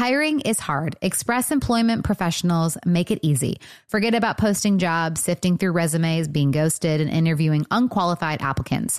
[0.00, 0.96] Hiring is hard.
[1.02, 3.60] Express Employment professionals make it easy.
[3.86, 8.98] Forget about posting jobs, sifting through resumes, being ghosted, and interviewing unqualified applicants.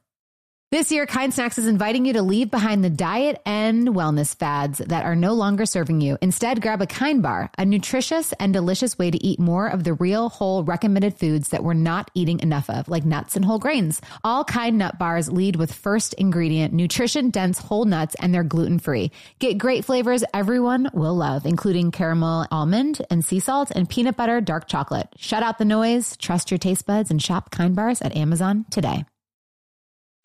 [0.71, 4.77] This year, Kind Snacks is inviting you to leave behind the diet and wellness fads
[4.77, 6.17] that are no longer serving you.
[6.21, 9.93] Instead, grab a Kind Bar, a nutritious and delicious way to eat more of the
[9.95, 13.99] real, whole, recommended foods that we're not eating enough of, like nuts and whole grains.
[14.23, 18.79] All Kind Nut Bars lead with first ingredient, nutrition dense whole nuts, and they're gluten
[18.79, 19.11] free.
[19.39, 24.39] Get great flavors everyone will love, including caramel almond and sea salt and peanut butter
[24.39, 25.09] dark chocolate.
[25.17, 29.03] Shut out the noise, trust your taste buds, and shop Kind Bars at Amazon today.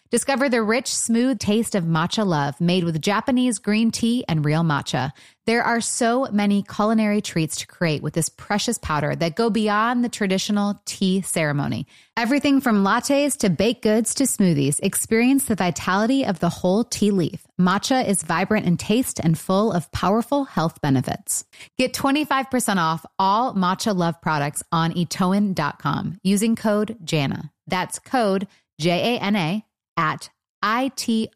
[0.09, 4.63] Discover the rich, smooth taste of matcha love made with Japanese green tea and real
[4.63, 5.11] matcha.
[5.47, 10.05] There are so many culinary treats to create with this precious powder that go beyond
[10.05, 11.89] the traditional tea ceremony.
[12.17, 14.79] Everything from lattes to baked goods to smoothies.
[14.81, 17.45] Experience the vitality of the whole tea leaf.
[17.61, 21.45] Matcha is vibrant in taste and full of powerful health benefits.
[21.79, 27.51] Get 25% off all matcha love products on itoen.com using code JANA.
[27.67, 28.47] That's code
[28.79, 29.66] J A N A
[29.97, 30.31] at
[30.63, 31.31] itoen.com.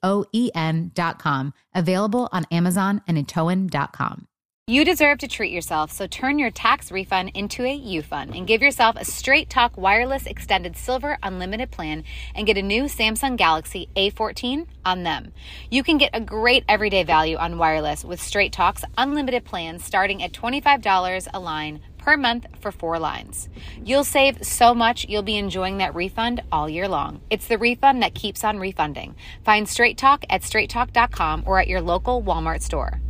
[1.74, 4.26] Available on Amazon and itoen.com.
[4.70, 8.46] You deserve to treat yourself, so turn your tax refund into a U fund and
[8.46, 12.04] give yourself a straight talk wireless extended silver unlimited plan
[12.36, 15.32] and get a new Samsung Galaxy A14 on them.
[15.72, 20.22] You can get a great everyday value on wireless with Straight Talk's unlimited plans starting
[20.22, 23.48] at $25 a line per month for four lines.
[23.84, 27.20] You'll save so much, you'll be enjoying that refund all year long.
[27.30, 29.14] It's the refund that keeps on refunding.
[29.44, 33.00] Find Straight Talk at straighttalk.com or at your local Walmart store.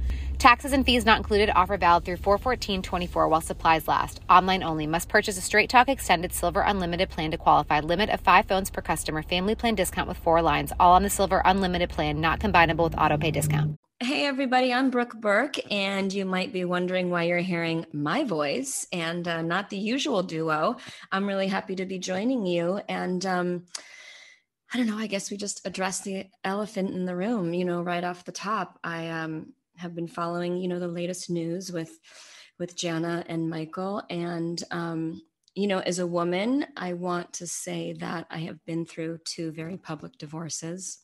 [0.41, 1.51] Taxes and fees not included.
[1.55, 4.21] Offer valid through 41424 while supplies last.
[4.29, 4.87] Online only.
[4.87, 7.81] Must purchase a Straight Talk Extended Silver Unlimited plan to qualify.
[7.81, 9.23] Limit of five phones per customer.
[9.23, 10.73] Family plan discount with four lines.
[10.81, 13.80] All on the Silver Unlimited plan, not combinable with auto pay discount.
[14.31, 19.27] Everybody, I'm Brooke Burke, and you might be wondering why you're hearing my voice and
[19.27, 20.77] uh, not the usual duo.
[21.11, 22.81] I'm really happy to be joining you.
[22.89, 23.65] And um,
[24.73, 27.83] I don't know, I guess we just addressed the elephant in the room, you know,
[27.83, 28.79] right off the top.
[28.85, 31.99] I um, have been following, you know, the latest news with
[32.57, 34.05] with Jana and Michael.
[34.09, 35.23] And um,
[35.57, 39.51] you know, as a woman, I want to say that I have been through two
[39.51, 41.01] very public divorces.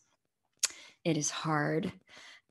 [1.04, 1.92] It is hard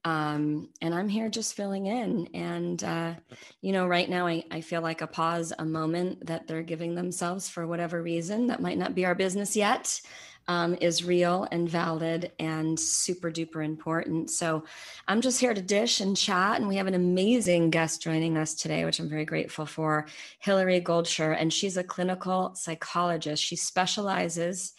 [0.06, 2.30] um, and I'm here just filling in.
[2.36, 3.16] And, uh,
[3.62, 6.94] you know, right now I, I feel like a pause, a moment that they're giving
[6.94, 10.00] themselves for whatever reason that might not be our business yet.
[10.48, 14.30] Um, is real and valid and super duper important.
[14.30, 14.66] So
[15.08, 16.60] I'm just here to dish and chat.
[16.60, 20.06] And we have an amazing guest joining us today, which I'm very grateful for,
[20.38, 21.36] Hillary Goldsher.
[21.36, 23.42] And she's a clinical psychologist.
[23.42, 24.76] She specializes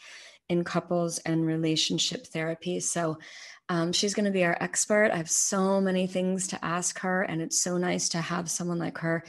[0.49, 2.79] in couples and relationship therapy.
[2.79, 3.19] So
[3.69, 5.11] um, she's going to be our expert.
[5.13, 8.79] I have so many things to ask her, and it's so nice to have someone
[8.79, 9.25] like her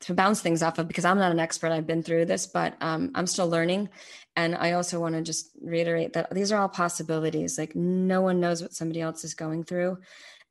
[0.00, 1.72] to bounce things off of because I'm not an expert.
[1.72, 3.88] I've been through this, but um, I'm still learning.
[4.36, 7.58] And I also want to just reiterate that these are all possibilities.
[7.58, 9.98] Like, no one knows what somebody else is going through.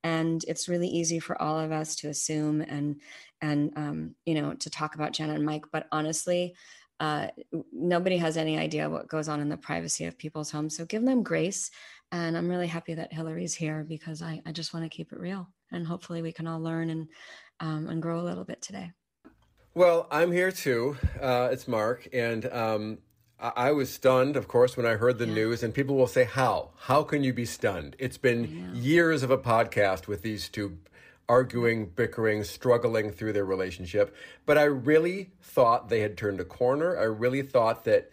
[0.03, 3.01] And it's really easy for all of us to assume and,
[3.41, 5.65] and um, you know, to talk about Jenna and Mike.
[5.71, 6.55] But honestly,
[6.99, 7.27] uh,
[7.71, 10.75] nobody has any idea what goes on in the privacy of people's homes.
[10.75, 11.71] So give them grace
[12.11, 15.19] and I'm really happy that Hillary's here because I, I just want to keep it
[15.19, 15.47] real.
[15.71, 17.07] And hopefully we can all learn and,
[17.59, 18.91] um, and grow a little bit today.
[19.75, 20.97] Well, I'm here too.
[21.21, 22.07] Uh, it's Mark.
[22.11, 22.97] And um,
[23.39, 25.35] I-, I, was stunned, of course, when I heard the yeah.
[25.35, 25.61] news.
[25.61, 26.71] And people will say, How?
[26.77, 27.95] How can you be stunned?
[27.99, 30.79] It's been years of a podcast with these two
[31.27, 34.15] arguing, bickering, struggling through their relationship.
[34.47, 36.97] But I really thought they had turned a corner.
[36.97, 38.11] I really thought that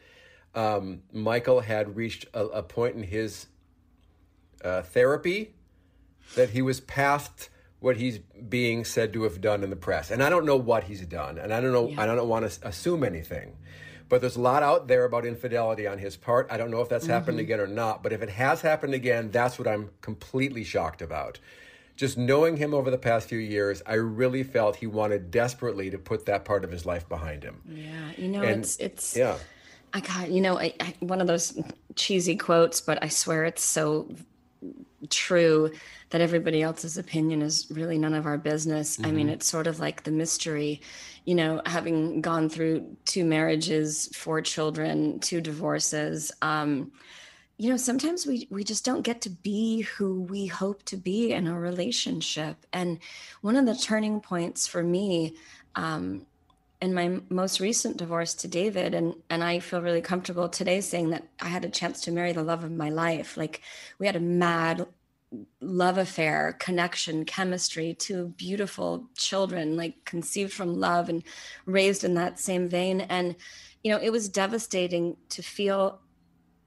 [0.54, 3.46] um, Michael had reached a, a point in his
[4.66, 5.54] uh, therapy
[6.34, 10.10] that he was past what he's being said to have done in the press.
[10.10, 11.88] And I don't know what he's done, and I don't know.
[11.88, 12.02] Yeah.
[12.02, 13.56] I don't want to assume anything.
[14.08, 16.46] But there's a lot out there about infidelity on his part.
[16.50, 17.12] I don't know if that's mm-hmm.
[17.12, 18.02] happened again or not.
[18.02, 21.40] But if it has happened again, that's what I'm completely shocked about.
[21.96, 25.98] Just knowing him over the past few years, I really felt he wanted desperately to
[25.98, 27.62] put that part of his life behind him.
[27.68, 29.38] Yeah, you know, and, it's it's yeah.
[29.92, 31.58] I got you know I, I, one of those
[31.94, 34.08] cheesy quotes, but I swear it's so
[35.10, 35.70] true
[36.10, 38.96] that everybody else's opinion is really none of our business.
[38.96, 39.06] Mm-hmm.
[39.06, 39.34] I mean, mm-hmm.
[39.34, 40.80] it's sort of like the mystery,
[41.24, 46.32] you know, having gone through two marriages, four children, two divorces.
[46.42, 46.92] Um,
[47.58, 51.32] you know, sometimes we we just don't get to be who we hope to be
[51.32, 52.66] in a relationship.
[52.72, 52.98] And
[53.40, 55.36] one of the turning points for me
[55.74, 56.26] um,
[56.86, 61.10] in my most recent divorce to David, and and I feel really comfortable today saying
[61.10, 63.36] that I had a chance to marry the love of my life.
[63.36, 63.60] Like
[63.98, 64.86] we had a mad
[65.60, 71.24] love affair, connection, chemistry, two beautiful children, like conceived from love and
[71.64, 73.00] raised in that same vein.
[73.00, 73.34] And
[73.82, 75.98] you know, it was devastating to feel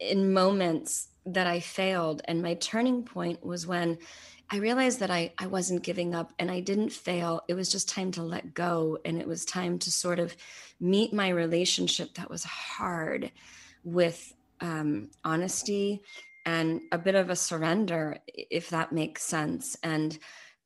[0.01, 2.21] in moments that I failed.
[2.25, 3.97] And my turning point was when
[4.51, 7.41] I realized that I, I wasn't giving up and I didn't fail.
[7.47, 8.97] It was just time to let go.
[9.05, 10.35] And it was time to sort of
[10.79, 13.31] meet my relationship that was hard
[13.83, 16.01] with um, honesty
[16.45, 19.77] and a bit of a surrender, if that makes sense.
[19.83, 20.17] And,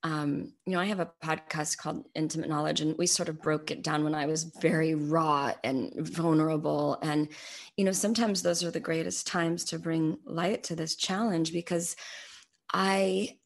[0.04, 3.70] um, you know, I have a podcast called Intimate Knowledge, and we sort of broke
[3.70, 7.00] it down when I was very raw and vulnerable.
[7.02, 7.28] And,
[7.76, 11.98] you know, sometimes those are the greatest times to bring light to this challenge because
[12.72, 13.40] I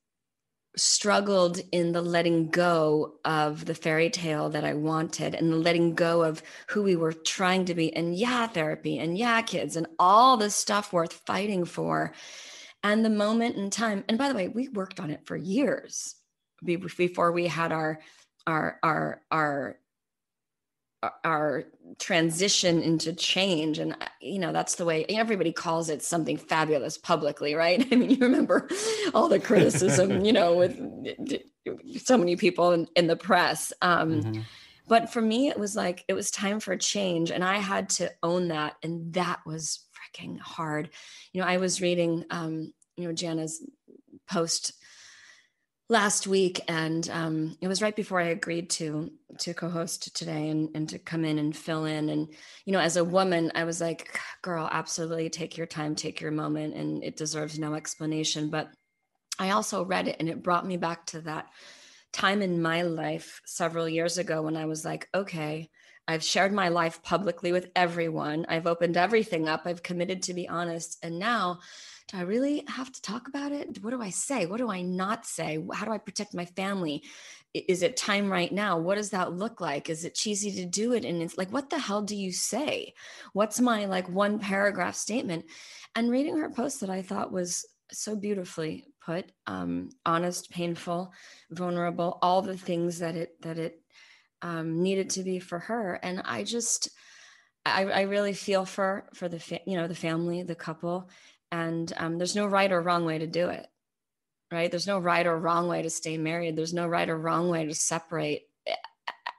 [0.77, 5.95] struggled in the letting go of the fairy tale that I wanted and the letting
[5.95, 9.88] go of who we were trying to be and yeah therapy and yeah kids and
[10.00, 12.13] all the stuff worth fighting for.
[12.83, 16.15] And the moment in time and by the way we worked on it for years
[16.63, 18.00] before we had our
[18.45, 19.80] our our our
[21.23, 21.63] our
[21.99, 23.79] transition into change.
[23.79, 27.85] And you know that's the way everybody calls it something fabulous publicly right?
[27.91, 28.67] I mean you remember
[29.13, 30.79] all the criticism you know with
[32.03, 33.73] so many people in, in the press.
[33.81, 34.41] Um, mm-hmm.
[34.88, 37.89] but for me it was like it was time for a change and i had
[37.89, 40.89] to own that and that was freaking hard.
[41.31, 43.63] You know i was reading um, you know jana's
[44.29, 44.73] post
[45.89, 50.69] last week and um, it was right before i agreed to to co-host today and,
[50.75, 52.27] and to come in and fill in and
[52.65, 56.31] you know as a woman i was like girl absolutely take your time take your
[56.31, 58.69] moment and it deserves no explanation but
[59.39, 61.47] i also read it and it brought me back to that
[62.11, 65.69] time in my life several years ago when i was like okay
[66.09, 68.45] I've shared my life publicly with everyone.
[68.47, 69.63] I've opened everything up.
[69.65, 70.97] I've committed to be honest.
[71.03, 71.59] And now
[72.07, 73.83] do I really have to talk about it?
[73.83, 74.45] What do I say?
[74.45, 75.63] What do I not say?
[75.74, 77.04] How do I protect my family?
[77.54, 78.77] Is it time right now?
[78.80, 79.89] What does that look like?
[79.89, 81.04] Is it cheesy to do it?
[81.04, 82.94] And it's like, what the hell do you say?
[83.33, 85.45] What's my like one paragraph statement?
[85.95, 91.13] And reading her post that I thought was so beautifully put, um, honest, painful,
[91.51, 93.81] vulnerable, all the things that it that it
[94.42, 96.00] um, needed to be for her.
[96.01, 96.89] And I just,
[97.65, 101.09] I, I really feel for for the fa- you know the family, the couple,
[101.51, 103.67] and um, there's no right or wrong way to do it
[104.51, 104.71] right?
[104.71, 106.55] There's no right or wrong way to stay married.
[106.55, 108.44] There's no right or wrong way to separate.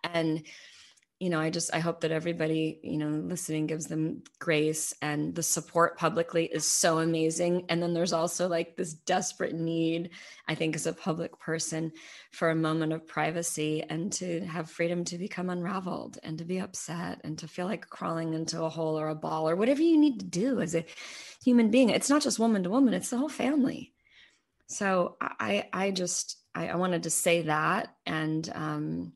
[0.05, 0.43] And
[1.19, 5.35] you know i just i hope that everybody you know listening gives them grace and
[5.35, 7.65] the support publicly is so amazing.
[7.69, 10.11] And then there's also like this desperate need
[10.47, 11.93] i think as a public person
[12.31, 16.59] for a moment of privacy and to have freedom to become unraveled and to be
[16.59, 19.99] upset and to feel like crawling into a hole or a ball or whatever you
[19.99, 20.85] need to do as a
[21.43, 21.91] human being.
[21.91, 23.93] It's not just woman to woman it's the whole family.
[24.67, 29.13] So i i just i, I wanted to say that and um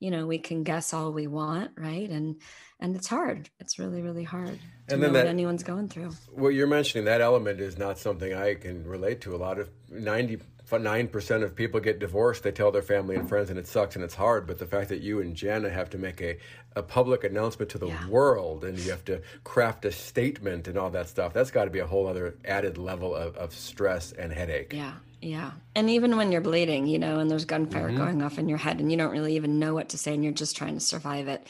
[0.00, 2.08] you know we can guess all we want right?
[2.08, 2.36] And
[2.80, 3.48] and it's hard.
[3.60, 4.58] It's really really hard
[4.88, 6.10] to and then know that, what anyone's going through.
[6.32, 9.34] what you're mentioning that element is not something i can relate to.
[9.34, 10.38] A lot of 90
[10.68, 12.42] 9% of people get divorced.
[12.42, 14.48] They tell their family and friends and it sucks and it's hard.
[14.48, 16.38] But the fact that you and jana have to make a,
[16.74, 18.08] a public announcement to the yeah.
[18.08, 21.70] world and you have to craft a statement and all that stuff that's got to
[21.70, 24.72] be a whole other added level of, of stress and headache.
[24.72, 24.94] Yeah
[25.26, 25.50] yeah.
[25.74, 27.96] And even when you're bleeding, you know, and there's gunfire mm-hmm.
[27.96, 30.22] going off in your head and you don't really even know what to say and
[30.22, 31.48] you're just trying to survive it.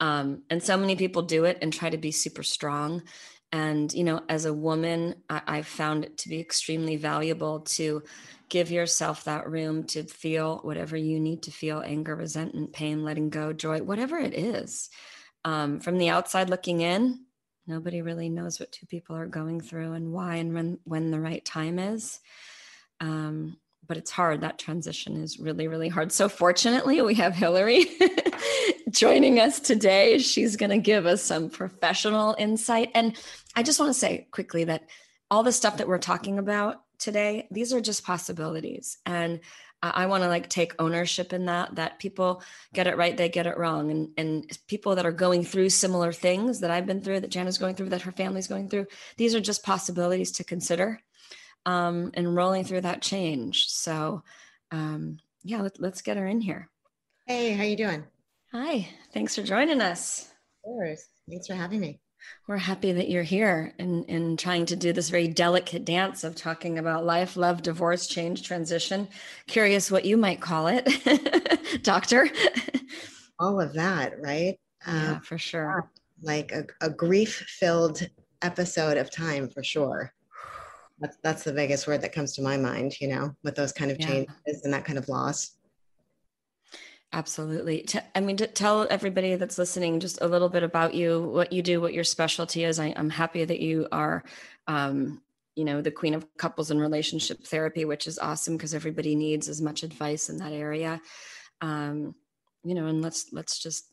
[0.00, 3.02] Um, and so many people do it and try to be super strong.
[3.52, 8.02] And, you know, as a woman, I- I've found it to be extremely valuable to
[8.48, 13.28] give yourself that room to feel whatever you need to feel anger, resentment, pain, letting
[13.28, 14.88] go, joy, whatever it is.
[15.44, 17.26] Um, from the outside looking in,
[17.66, 21.20] nobody really knows what two people are going through and why and when, when the
[21.20, 22.18] right time is.
[23.00, 24.42] Um, but it's hard.
[24.42, 26.12] That transition is really, really hard.
[26.12, 27.86] So, fortunately, we have Hillary
[28.90, 30.18] joining us today.
[30.18, 32.92] She's going to give us some professional insight.
[32.94, 33.16] And
[33.56, 34.84] I just want to say quickly that
[35.28, 38.98] all the stuff that we're talking about today, these are just possibilities.
[39.06, 39.40] And
[39.82, 42.42] I want to like take ownership in that, that people
[42.74, 43.90] get it right, they get it wrong.
[43.90, 47.56] And, and people that are going through similar things that I've been through, that Jana's
[47.56, 51.00] going through, that her family's going through, these are just possibilities to consider
[51.66, 53.66] um, and rolling through that change.
[53.68, 54.22] So,
[54.70, 56.68] um, yeah, let, let's get her in here.
[57.26, 58.04] Hey, how you doing?
[58.52, 60.32] Hi, thanks for joining us.
[60.64, 61.06] Of course.
[61.28, 62.00] Thanks for having me.
[62.46, 66.34] We're happy that you're here and, and trying to do this very delicate dance of
[66.34, 69.08] talking about life, love, divorce, change, transition.
[69.46, 70.88] Curious what you might call it,
[71.82, 72.28] doctor.
[73.38, 74.58] All of that, right?
[74.86, 75.90] Yeah, um, for sure.
[76.22, 78.06] Like a, a grief filled
[78.42, 80.12] episode of time for sure.
[81.00, 83.90] That's, that's the biggest word that comes to my mind, you know, with those kind
[83.90, 84.06] of yeah.
[84.06, 85.56] changes and that kind of loss.
[87.12, 87.86] Absolutely.
[88.14, 91.60] I mean, to tell everybody that's listening just a little bit about you, what you
[91.60, 92.78] do, what your specialty is.
[92.78, 94.22] I, am happy that you are,
[94.68, 95.20] um,
[95.56, 99.48] you know, the queen of couples and relationship therapy, which is awesome because everybody needs
[99.48, 101.00] as much advice in that area.
[101.60, 102.14] Um,
[102.62, 103.86] you know, and let's let's just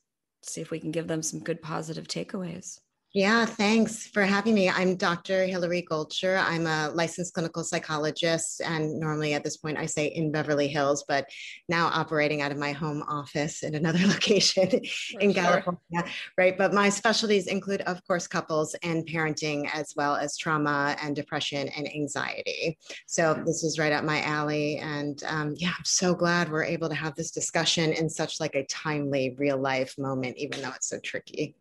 [0.43, 2.79] see if we can give them some good positive takeaways.
[3.13, 4.69] Yeah, thanks for having me.
[4.69, 5.45] I'm Dr.
[5.45, 6.43] Hillary Goldsher.
[6.45, 11.05] I'm a licensed clinical psychologist, and normally at this point I say in Beverly Hills,
[11.07, 11.25] but
[11.69, 15.41] now operating out of my home office in another location for in sure.
[15.41, 16.57] California, right?
[16.57, 21.69] But my specialties include, of course, couples and parenting, as well as trauma and depression
[21.69, 22.77] and anxiety.
[23.07, 26.89] So this is right up my alley, and um, yeah, I'm so glad we're able
[26.89, 30.89] to have this discussion in such like a timely, real life moment, even though it's
[30.89, 31.55] so tricky.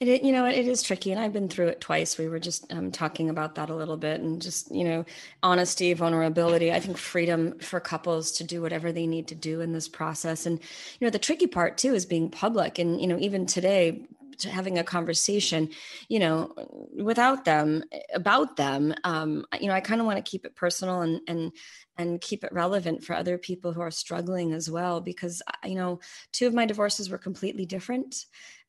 [0.00, 2.18] It, you know, it is tricky, and I've been through it twice.
[2.18, 5.04] We were just um, talking about that a little bit, and just you know,
[5.42, 6.72] honesty, vulnerability.
[6.72, 10.46] I think freedom for couples to do whatever they need to do in this process,
[10.46, 12.78] and you know, the tricky part too is being public.
[12.78, 14.06] And you know, even today,
[14.42, 15.68] having a conversation,
[16.08, 16.52] you know,
[16.96, 17.84] without them
[18.14, 21.52] about them, um, you know, I kind of want to keep it personal and and
[21.96, 26.00] and keep it relevant for other people who are struggling as well, because you know,
[26.32, 28.24] two of my divorces were completely different.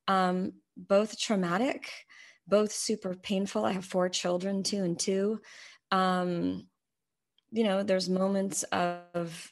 [0.08, 1.92] Um, both traumatic,
[2.48, 3.66] both super painful.
[3.66, 5.42] I have four children, two and two.
[5.92, 6.68] Um,
[7.52, 9.52] you know, there's moments of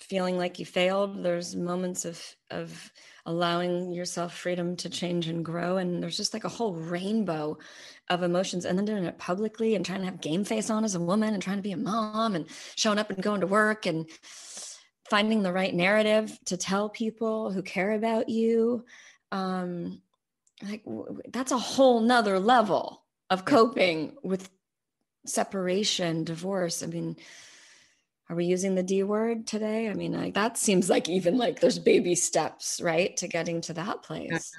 [0.00, 1.22] feeling like you failed.
[1.22, 2.92] There's moments of of
[3.24, 5.76] allowing yourself freedom to change and grow.
[5.76, 7.58] And there's just like a whole rainbow
[8.10, 8.64] of emotions.
[8.64, 11.34] And then doing it publicly and trying to have game face on as a woman
[11.34, 14.06] and trying to be a mom and showing up and going to work and
[15.08, 18.84] finding the right narrative to tell people who care about you
[19.32, 20.00] um
[20.62, 20.84] like
[21.32, 24.48] that's a whole nother level of coping with
[25.26, 26.82] separation divorce.
[26.82, 27.16] I mean
[28.28, 29.88] are we using the d word today?
[29.88, 33.72] I mean like that seems like even like there's baby steps right to getting to
[33.72, 34.52] that place.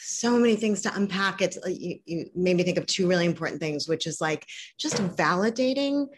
[0.00, 1.40] So many things to unpack.
[1.40, 4.96] It's you, you made me think of two really important things which is like just
[4.96, 6.08] validating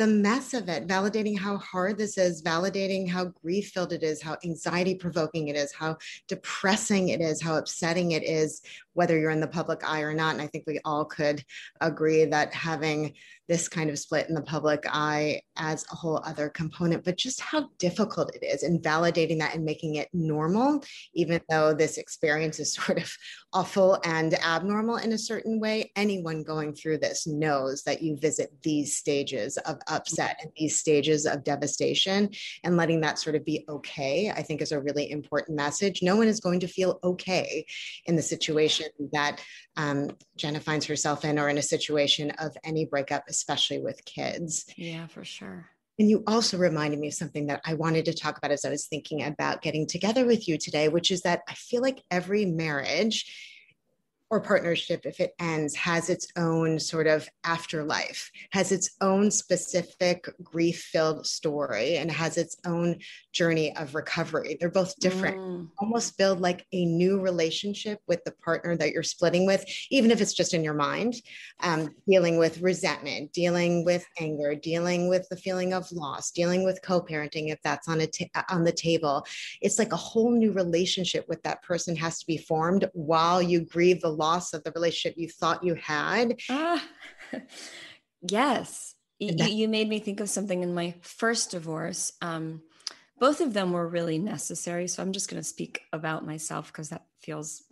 [0.00, 4.22] the mess of it, validating how hard this is, validating how grief filled it is,
[4.22, 5.94] how anxiety provoking it is, how
[6.26, 8.62] depressing it is, how upsetting it is,
[8.94, 10.32] whether you're in the public eye or not.
[10.32, 11.44] And I think we all could
[11.82, 13.12] agree that having
[13.50, 17.40] this kind of split in the public eye as a whole other component, but just
[17.40, 22.60] how difficult it is and validating that and making it normal, even though this experience
[22.60, 23.12] is sort of
[23.52, 25.90] awful and abnormal in a certain way.
[25.96, 31.26] Anyone going through this knows that you visit these stages of upset and these stages
[31.26, 32.30] of devastation,
[32.62, 36.04] and letting that sort of be okay, I think is a really important message.
[36.04, 37.66] No one is going to feel okay
[38.06, 39.42] in the situation that
[39.76, 44.66] um, Jenna finds herself in or in a situation of any breakup, especially with kids.
[44.76, 45.70] Yeah, for sure.
[45.98, 48.70] And you also reminded me of something that I wanted to talk about as I
[48.70, 52.46] was thinking about getting together with you today, which is that I feel like every
[52.46, 53.49] marriage
[54.30, 60.28] or partnership, if it ends, has its own sort of afterlife, has its own specific
[60.42, 62.96] grief filled story, and has its own
[63.32, 64.56] journey of recovery.
[64.58, 65.36] They're both different.
[65.36, 65.68] Mm.
[65.78, 70.20] Almost build like a new relationship with the partner that you're splitting with, even if
[70.20, 71.14] it's just in your mind,
[71.60, 76.82] um, dealing with resentment, dealing with anger, dealing with the feeling of loss, dealing with
[76.82, 78.08] co parenting, if that's on, a
[78.48, 79.26] on the table.
[79.60, 83.60] It's like a whole new relationship with that person has to be formed while you
[83.60, 86.36] grieve the loss of the relationship you thought you had.
[86.48, 86.84] Ah,
[88.22, 88.94] yes.
[89.18, 92.12] You, you, made me think of something in my first divorce.
[92.22, 92.62] Um,
[93.18, 94.88] both of them were really necessary.
[94.88, 97.62] So I'm just going to speak about myself because that feels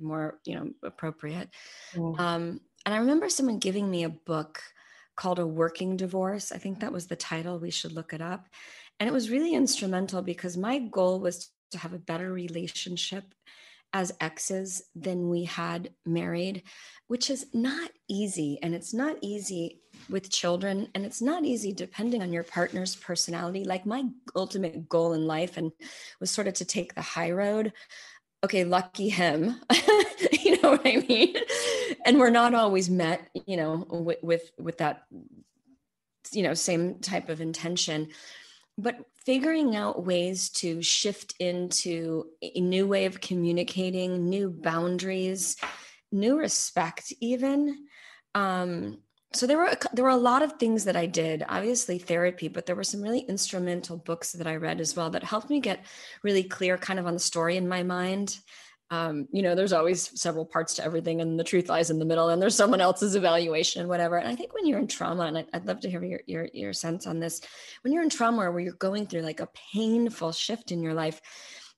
[0.00, 1.50] more, you know, appropriate.
[1.94, 2.18] Mm.
[2.18, 4.62] Um, and I remember someone giving me a book
[5.14, 6.52] called A Working Divorce.
[6.52, 7.58] I think that was the title.
[7.58, 8.46] We should look it up.
[8.98, 13.34] And it was really instrumental because my goal was to have a better relationship
[13.92, 16.62] as exes than we had married,
[17.06, 18.58] which is not easy.
[18.62, 19.80] And it's not easy
[20.10, 20.88] with children.
[20.94, 23.64] And it's not easy depending on your partner's personality.
[23.64, 24.04] Like my
[24.36, 25.72] ultimate goal in life and
[26.20, 27.72] was sort of to take the high road.
[28.44, 29.60] Okay, lucky him.
[30.42, 31.34] you know what I mean?
[32.04, 35.04] And we're not always met, you know, with with, with that
[36.32, 38.08] you know, same type of intention.
[38.76, 38.96] But
[39.28, 45.54] figuring out ways to shift into a new way of communicating, new boundaries,
[46.10, 47.76] new respect, even.
[48.34, 49.00] Um,
[49.34, 52.64] so there were there were a lot of things that I did, obviously therapy, but
[52.64, 55.84] there were some really instrumental books that I read as well that helped me get
[56.22, 58.38] really clear, kind of on the story in my mind
[58.90, 62.06] um, you know, there's always several parts to everything, and the truth lies in the
[62.06, 64.16] middle, and there's someone else's evaluation, whatever.
[64.16, 66.72] And I think when you're in trauma, and I'd, love to hear your, your your
[66.72, 67.42] sense on this,
[67.82, 71.20] when you're in trauma where you're going through like a painful shift in your life,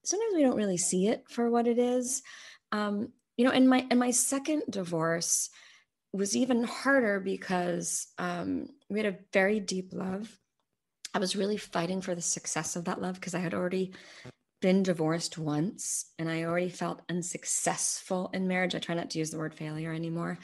[0.04, 2.22] sometimes we don't really see it for what it is.
[2.70, 5.50] Um, you know, and my and my second divorce
[6.12, 10.30] was even harder because um, we had a very deep love.
[11.12, 13.94] I was really fighting for the success of that love because I had already
[14.60, 18.74] been divorced once and I already felt unsuccessful in marriage.
[18.74, 20.38] I try not to use the word failure anymore.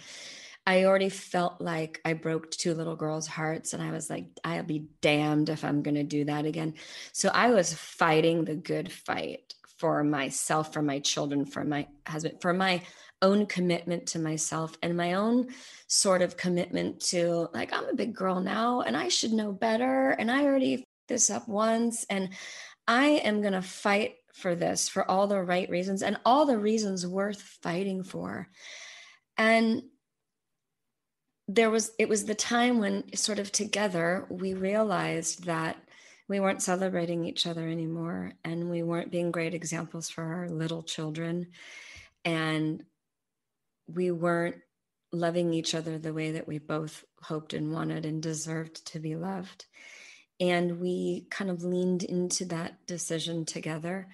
[0.66, 4.64] I already felt like I broke two little girls' hearts, and I was like, I'll
[4.64, 6.74] be damned if I'm going to do that again.
[7.12, 12.38] So I was fighting the good fight for myself, for my children, for my husband,
[12.40, 12.82] for my
[13.22, 15.48] own commitment to myself and my own
[15.86, 20.10] sort of commitment to like, I'm a big girl now and I should know better.
[20.10, 22.04] And I already this up once.
[22.10, 22.30] And
[22.88, 26.58] I am going to fight for this for all the right reasons and all the
[26.58, 28.48] reasons worth fighting for.
[29.36, 29.82] And
[31.48, 35.76] there was, it was the time when sort of together we realized that
[36.28, 40.82] we weren't celebrating each other anymore and we weren't being great examples for our little
[40.82, 41.48] children.
[42.24, 42.84] And
[43.86, 44.56] we weren't
[45.12, 49.16] loving each other the way that we both hoped and wanted and deserved to be
[49.16, 49.64] loved
[50.40, 54.08] and we kind of leaned into that decision together.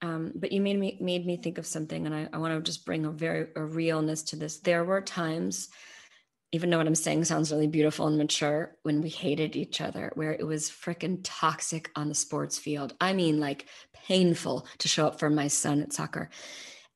[0.00, 2.60] Um, but you made me made me think of something, and I, I want to
[2.62, 4.58] just bring a very a realness to this.
[4.58, 5.70] There were times,
[6.52, 10.12] even though what I'm saying sounds really beautiful and mature, when we hated each other,
[10.14, 12.94] where it was freaking toxic on the sports field.
[13.00, 13.66] I mean, like
[14.06, 16.30] painful to show up for my son at soccer.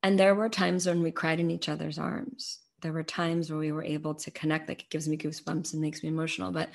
[0.01, 2.59] And there were times when we cried in each other's arms.
[2.81, 4.67] There were times where we were able to connect.
[4.67, 6.69] Like it gives me goosebumps and makes me emotional, but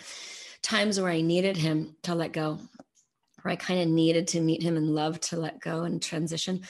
[0.62, 2.58] times where I needed him to let go,
[3.42, 6.62] where I kind of needed to meet him and love to let go and transition,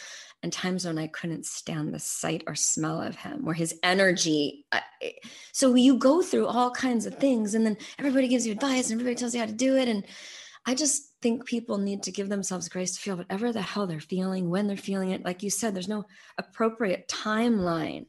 [0.43, 4.67] and times when I couldn't stand the sight or smell of him, where his energy.
[5.53, 9.01] so you go through all kinds of things, and then everybody gives you advice and
[9.01, 9.89] everybody tells you how to do it.
[9.89, 10.05] And
[10.65, 14.01] I just think people need to give themselves grace to feel whatever the hell they're
[14.01, 15.25] feeling when they're feeling it.
[15.25, 16.05] Like you said, there's no
[16.37, 18.07] appropriate timeline.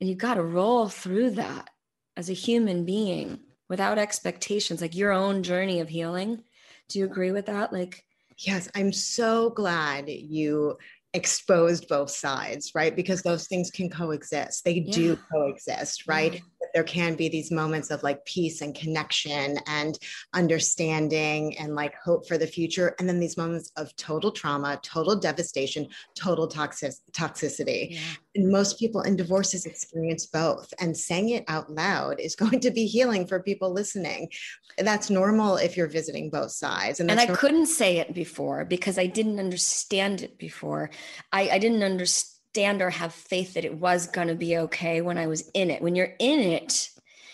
[0.00, 1.70] And you got to roll through that
[2.16, 3.40] as a human being
[3.74, 6.44] without expectations, like your own journey of healing.
[6.88, 7.72] Do you agree with that?
[7.72, 8.04] Like,
[8.38, 10.78] yes, I'm so glad you
[11.12, 12.94] exposed both sides, right?
[12.94, 14.64] Because those things can coexist.
[14.64, 14.92] They yeah.
[14.92, 16.34] do coexist, right?
[16.34, 16.40] Yeah
[16.74, 19.98] there can be these moments of like peace and connection and
[20.34, 22.96] understanding and like hope for the future.
[22.98, 27.92] And then these moments of total trauma, total devastation, total toxic- toxicity.
[27.92, 28.00] Yeah.
[28.34, 30.74] And most people in divorces experience both.
[30.80, 34.28] And saying it out loud is going to be healing for people listening.
[34.76, 36.98] That's normal if you're visiting both sides.
[36.98, 40.90] And, and I couldn't say it before because I didn't understand it before.
[41.32, 45.00] I, I didn't understand understand or have faith that it was going to be okay
[45.00, 45.82] when I was in it.
[45.82, 46.90] When you're in it,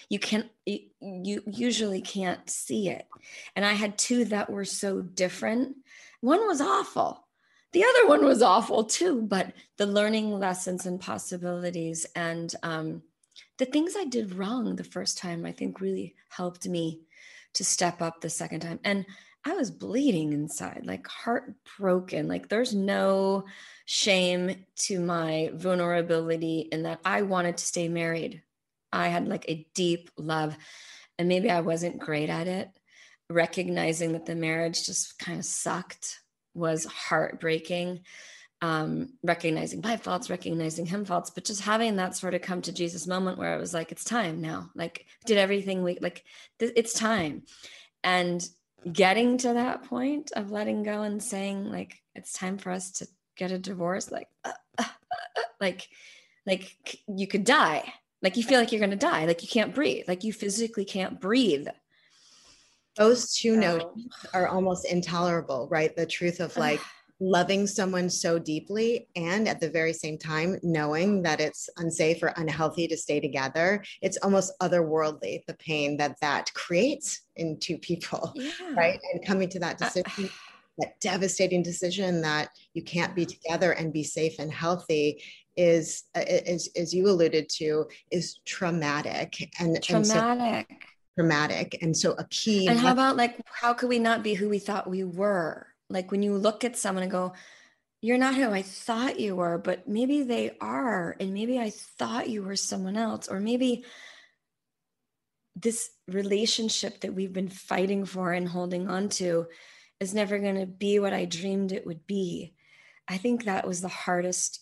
[0.08, 3.06] you can you, you usually can't see it.
[3.54, 5.76] And I had two that were so different.
[6.20, 7.26] One was awful.
[7.72, 13.02] The other one was awful too, but the learning lessons and possibilities and um,
[13.58, 17.02] the things I did wrong the first time, I think really helped me
[17.54, 18.80] to step up the second time.
[18.84, 19.06] And
[19.44, 22.28] I was bleeding inside, like heartbroken.
[22.28, 23.44] Like there's no
[23.86, 28.42] shame to my vulnerability in that I wanted to stay married.
[28.92, 30.56] I had like a deep love,
[31.18, 32.68] and maybe I wasn't great at it.
[33.30, 36.20] Recognizing that the marriage just kind of sucked
[36.54, 38.00] was heartbreaking.
[38.62, 42.72] Um, recognizing my faults, recognizing him faults, but just having that sort of come to
[42.72, 44.70] Jesus moment where I was like, it's time now.
[44.74, 46.24] Like, did everything we like,
[46.58, 47.44] th- it's time.
[48.04, 48.46] And
[48.90, 53.06] getting to that point of letting go and saying like it's time for us to
[53.36, 55.88] get a divorce like uh, uh, uh, like
[56.46, 57.92] like you could die.
[58.22, 59.24] Like you feel like you're going to die.
[59.24, 60.04] Like you can't breathe.
[60.06, 61.68] Like you physically can't breathe.
[62.96, 65.94] Those two so, notes are almost intolerable right?
[65.94, 66.80] The truth of like
[67.20, 72.32] loving someone so deeply and at the very same time knowing that it's unsafe or
[72.36, 78.32] unhealthy to stay together it's almost otherworldly the pain that that creates in two people
[78.34, 78.50] yeah.
[78.74, 80.28] right and coming to that uh, decision uh,
[80.78, 85.22] that devastating decision that you can't be together and be safe and healthy
[85.56, 90.76] is as, as you alluded to is traumatic and traumatic and so
[91.20, 91.78] traumatic.
[91.82, 92.68] And so a key.
[92.68, 95.66] And how about like, how could we not be who we thought we were?
[95.90, 97.34] Like when you look at someone and go,
[98.00, 101.16] you're not who I thought you were, but maybe they are.
[101.20, 103.28] And maybe I thought you were someone else.
[103.28, 103.84] Or maybe
[105.54, 109.46] this relationship that we've been fighting for and holding on to
[109.98, 112.54] is never going to be what I dreamed it would be.
[113.06, 114.60] I think that was the hardest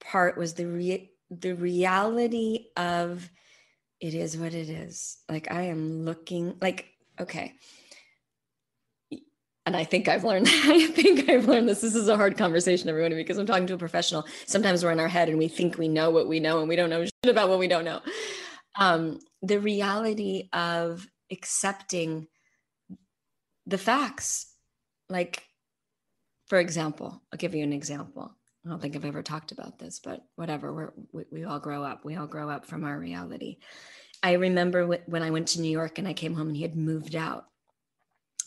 [0.00, 3.30] part was the re- the reality of
[4.00, 5.18] it is what it is.
[5.28, 6.86] Like I am looking like
[7.20, 7.54] okay.
[9.64, 11.80] And I think I've learned I think I've learned this.
[11.80, 14.24] This is a hard conversation, everyone, because I'm talking to a professional.
[14.46, 16.76] Sometimes we're in our head and we think we know what we know and we
[16.76, 18.00] don't know shit about what we don't know.
[18.78, 22.26] Um, the reality of accepting
[23.66, 24.46] the facts.
[25.08, 25.46] Like,
[26.46, 28.34] for example, I'll give you an example.
[28.64, 30.94] I don't think I've ever talked about this, but whatever.
[31.12, 32.04] We, we all grow up.
[32.04, 33.58] We all grow up from our reality.
[34.22, 36.76] I remember when I went to New York and I came home and he had
[36.76, 37.46] moved out.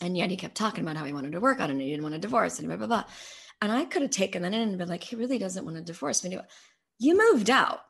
[0.00, 1.90] And yet he kept talking about how he wanted to work on it and he
[1.90, 3.04] didn't want a divorce and blah, blah, blah.
[3.62, 5.82] And I could have taken that in and been like, he really doesn't want to
[5.82, 6.38] divorce me.
[6.98, 7.80] You moved out.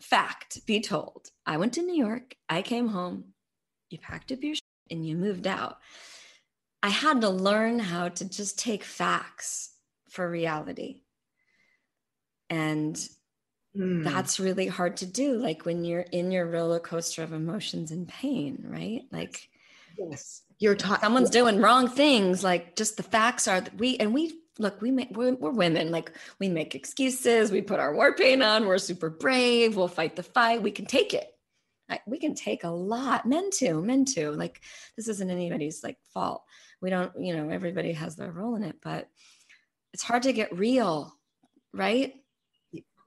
[0.00, 1.30] Fact be told.
[1.46, 2.36] I went to New York.
[2.48, 3.32] I came home.
[3.90, 4.54] You packed up your
[4.90, 5.78] and you moved out.
[6.82, 9.70] I had to learn how to just take facts
[10.10, 11.02] for reality.
[12.50, 12.94] And
[13.76, 14.04] mm.
[14.04, 15.38] that's really hard to do.
[15.38, 19.02] Like when you're in your roller coaster of emotions and pain, right?
[19.10, 19.48] Like,
[19.98, 21.02] yes, you're talking.
[21.02, 22.42] Someone's doing wrong things.
[22.42, 25.90] Like, just the facts are that we, and we look, we make, we're, we're, women.
[25.90, 27.52] Like, we make excuses.
[27.52, 28.66] We put our war paint on.
[28.66, 29.76] We're super brave.
[29.76, 30.62] We'll fight the fight.
[30.62, 31.28] We can take it.
[31.88, 33.26] I, we can take a lot.
[33.26, 33.82] Men too.
[33.82, 34.32] Men too.
[34.32, 34.62] Like,
[34.96, 36.42] this isn't anybody's like fault
[36.84, 39.08] we don't you know everybody has their role in it but
[39.94, 41.12] it's hard to get real
[41.72, 42.14] right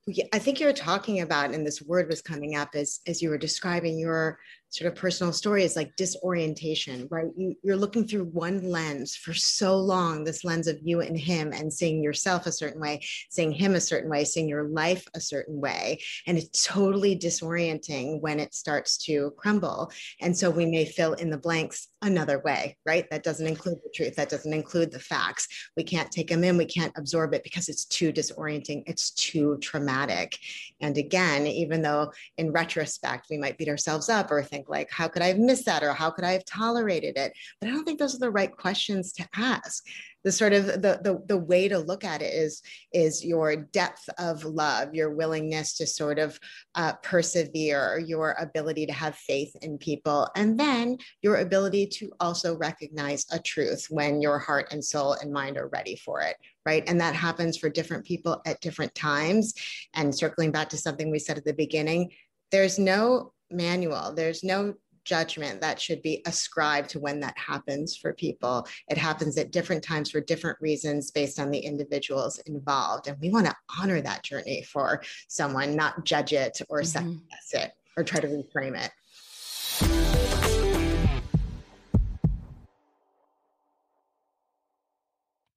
[0.09, 3.29] yeah, I think you're talking about, and this word was coming up as as you
[3.29, 7.27] were describing your sort of personal story is like disorientation, right?
[7.37, 11.53] You, you're looking through one lens for so long, this lens of you and him,
[11.53, 15.21] and seeing yourself a certain way, seeing him a certain way, seeing your life a
[15.21, 15.99] certain way.
[16.25, 19.91] And it's totally disorienting when it starts to crumble.
[20.21, 23.05] And so we may fill in the blanks another way, right?
[23.09, 25.47] That doesn't include the truth, that doesn't include the facts.
[25.75, 29.57] We can't take them in, we can't absorb it because it's too disorienting, it's too
[29.61, 30.37] traumatic.
[30.81, 34.89] And again, even though in retrospect we might beat ourselves up or think, think like
[34.91, 37.33] how could i have missed that or how could i have tolerated it?
[37.59, 39.83] But i don't think those are the right questions to ask.
[40.23, 44.09] The sort of the, the the way to look at it is is your depth
[44.17, 46.37] of love your willingness to sort of
[46.75, 52.57] uh, persevere your ability to have faith in people and then your ability to also
[52.57, 56.83] recognize a truth when your heart and soul and mind are ready for it right?
[56.87, 59.53] And that happens for different people at different times.
[59.93, 62.11] And circling back to something we said at the beginning
[62.51, 64.13] there's no manual.
[64.13, 64.75] There's no
[65.07, 68.67] judgment that should be ascribed to when that happens for people.
[68.89, 73.07] It happens at different times for different reasons based on the individuals involved.
[73.07, 76.85] And we want to honor that journey for someone, not judge it or mm-hmm.
[76.85, 78.91] second guess it or try to reframe it.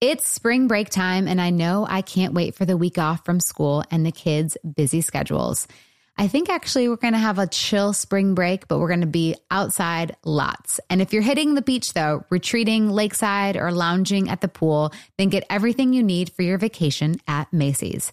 [0.01, 3.39] It's spring break time, and I know I can't wait for the week off from
[3.39, 5.69] school and the kids' busy schedules.
[6.21, 9.07] I think actually we're going to have a chill spring break, but we're going to
[9.07, 10.79] be outside lots.
[10.91, 15.31] And if you're hitting the beach though, retreating lakeside or lounging at the pool, then
[15.31, 18.13] get everything you need for your vacation at Macy's.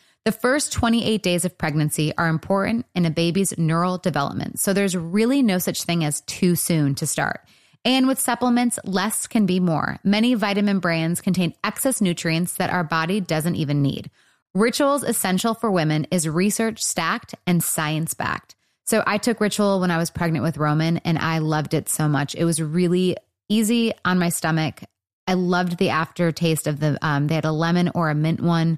[0.23, 4.95] The first 28 days of pregnancy are important in a baby's neural development, so there's
[4.95, 7.41] really no such thing as too soon to start.
[7.83, 9.97] And with supplements, less can be more.
[10.03, 14.11] Many vitamin brands contain excess nutrients that our body doesn't even need.
[14.53, 18.53] Ritual's Essential for Women is research stacked and science backed.
[18.83, 22.07] So I took Ritual when I was pregnant with Roman and I loved it so
[22.07, 22.35] much.
[22.35, 23.17] It was really
[23.49, 24.83] easy on my stomach.
[25.25, 28.77] I loved the aftertaste of the, um, they had a lemon or a mint one.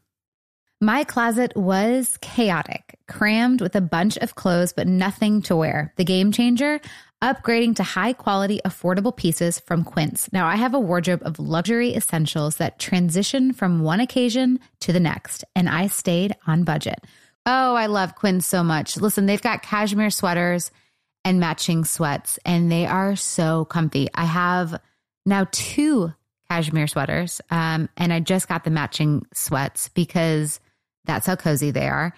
[0.83, 5.93] My closet was chaotic, crammed with a bunch of clothes, but nothing to wear.
[5.95, 6.81] The game changer,
[7.21, 10.33] upgrading to high quality, affordable pieces from Quince.
[10.33, 14.99] Now I have a wardrobe of luxury essentials that transition from one occasion to the
[14.99, 17.05] next, and I stayed on budget.
[17.45, 18.97] Oh, I love Quince so much.
[18.97, 20.71] Listen, they've got cashmere sweaters
[21.23, 24.07] and matching sweats, and they are so comfy.
[24.15, 24.81] I have
[25.27, 26.11] now two
[26.49, 30.59] cashmere sweaters, um, and I just got the matching sweats because
[31.05, 32.13] that's how cozy they are.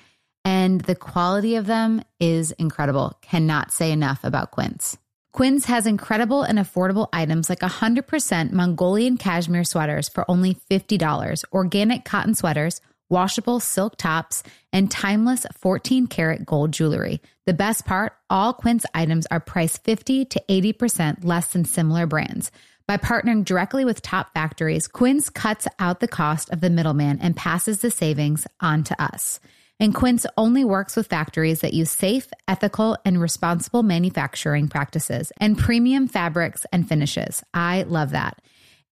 [0.46, 3.18] And the quality of them is incredible.
[3.22, 4.98] Cannot say enough about Quince.
[5.32, 12.06] Quince has incredible and affordable items like 100% Mongolian cashmere sweaters for only $50, organic
[12.06, 17.20] cotton sweaters, washable silk tops, and timeless 14 karat gold jewelry.
[17.46, 22.52] The best part all Quince items are priced 50 to 80% less than similar brands.
[22.86, 27.36] By partnering directly with top factories, Quince cuts out the cost of the middleman and
[27.36, 29.40] passes the savings on to us.
[29.80, 35.58] And Quince only works with factories that use safe, ethical, and responsible manufacturing practices and
[35.58, 37.42] premium fabrics and finishes.
[37.54, 38.38] I love that.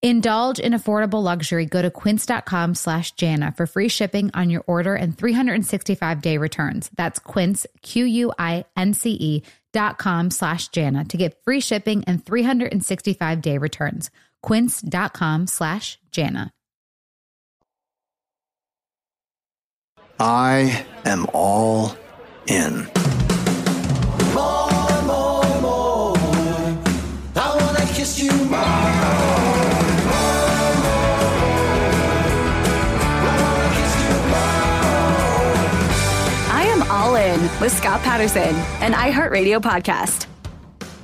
[0.01, 1.65] Indulge in affordable luxury.
[1.67, 6.89] Go to quince.com slash Jana for free shipping on your order and 365 day returns.
[6.95, 14.09] That's quince, Q-U-I-N-C-E dot com slash Jana to get free shipping and 365 day returns.
[14.41, 16.51] Quince.com slash Jana.
[20.19, 21.95] I am all
[22.45, 22.87] in.
[24.35, 24.60] More,
[37.61, 40.25] with Scott Patterson, an iHeartRadio podcast.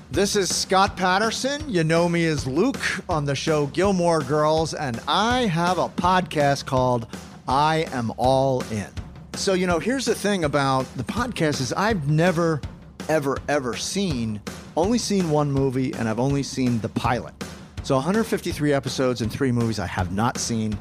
[0.10, 1.62] This is Scott Patterson.
[1.70, 6.66] You know me as Luke on the show Gilmore Girls, and I have a podcast
[6.66, 7.06] called
[7.48, 8.88] I Am All In.
[9.36, 12.60] So, you know, here's the thing about the podcast is I've never
[13.08, 14.42] ever ever seen
[14.76, 17.36] only seen one movie and I've only seen the pilot.
[17.84, 20.78] So 153 episodes and 3 movies I have not seen.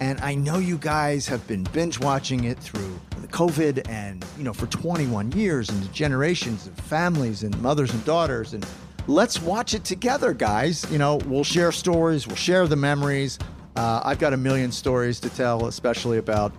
[0.00, 4.44] And I know you guys have been binge watching it through the COVID and, you
[4.44, 8.54] know, for 21 years and generations of families and mothers and daughters.
[8.54, 8.66] And
[9.06, 10.90] let's watch it together, guys.
[10.90, 13.38] You know, we'll share stories, we'll share the memories.
[13.76, 16.54] Uh, I've got a million stories to tell, especially about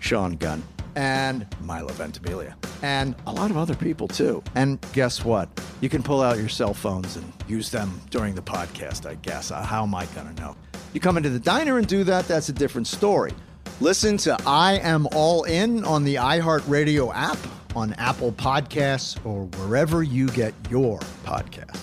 [0.00, 0.62] Sean Gunn
[0.96, 4.42] and Milo Ventimiglia and a lot of other people too.
[4.54, 5.48] And guess what?
[5.80, 9.50] You can pull out your cell phones and use them during the podcast, I guess.
[9.50, 10.56] Uh, How am I going to know?
[10.92, 13.32] You come into the diner and do that, that's a different story.
[13.78, 17.36] Listen to I Am All In on the iHeartRadio app,
[17.74, 21.76] on Apple Podcasts, or wherever you get your podcasts.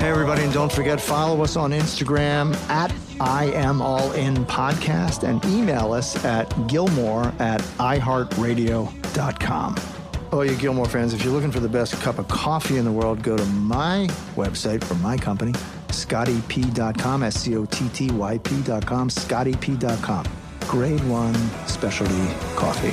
[0.00, 5.28] Hey, everybody, and don't forget, follow us on Instagram at I Am All In Podcast
[5.28, 9.76] and email us at Gilmore at iHeartRadio.com.
[10.30, 12.92] Oh, you Gilmore fans, if you're looking for the best cup of coffee in the
[12.92, 15.52] world, go to my website for my company,
[15.88, 20.41] scottyp.com, S C O T T Y P.com, scottyp.com.
[20.68, 21.34] Grade one
[21.66, 22.92] specialty coffee.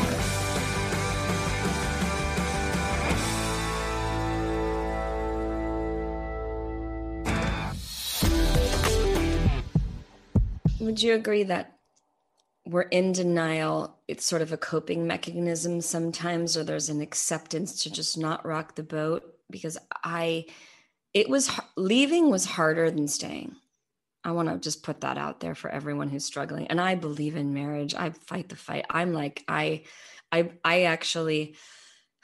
[10.82, 11.78] Would you agree that
[12.66, 13.98] we're in denial?
[14.08, 18.76] It's sort of a coping mechanism sometimes, or there's an acceptance to just not rock
[18.76, 19.24] the boat?
[19.50, 20.46] Because I,
[21.14, 23.56] it was leaving was harder than staying.
[24.30, 26.68] I want to just put that out there for everyone who's struggling.
[26.68, 27.96] And I believe in marriage.
[27.96, 28.86] I fight the fight.
[28.90, 29.84] I'm like, I,
[30.32, 31.56] I, I actually,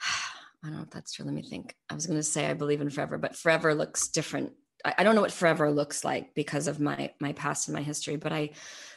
[0.00, 1.24] I don't know if that's true.
[1.24, 1.74] Let me think.
[1.90, 4.52] I was going to say I believe in forever, but forever looks different
[4.86, 7.82] I, I don't know what forever looks like because of my my past and my
[7.82, 8.50] history, but I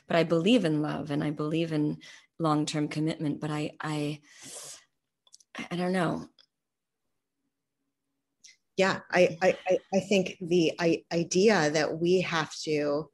[0.07, 1.97] but I believe in love and I believe in
[2.37, 4.21] long-term commitment, but I I
[5.69, 6.27] I don't know.
[8.79, 9.57] Yeah, I I
[9.93, 10.71] I think the
[11.11, 13.09] idea that we have to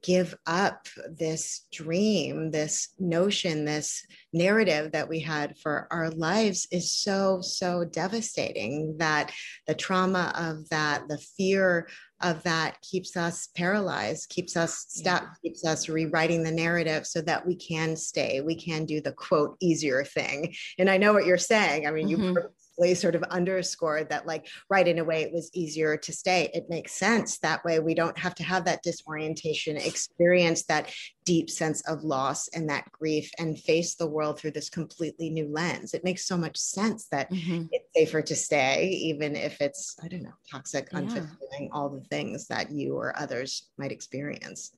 [0.00, 6.92] give up this dream, this notion, this narrative that we had for our lives is
[6.92, 9.32] so, so devastating that
[9.66, 11.88] the trauma of that, the fear
[12.22, 15.28] of that keeps us paralyzed, keeps us stuck, yeah.
[15.42, 19.56] keeps us rewriting the narrative so that we can stay, we can do the quote
[19.58, 20.54] easier thing.
[20.78, 21.88] And I know what you're saying.
[21.88, 22.36] I mean, mm-hmm.
[22.36, 22.50] you
[22.94, 26.68] sort of underscored that like right in a way it was easier to stay it
[26.68, 30.90] makes sense that way we don't have to have that disorientation experience that
[31.24, 35.48] deep sense of loss and that grief and face the world through this completely new
[35.50, 37.64] lens it makes so much sense that mm-hmm.
[37.72, 41.00] it's safer to stay even if it's i don't know toxic yeah.
[41.00, 44.72] unfulfilling all the things that you or others might experience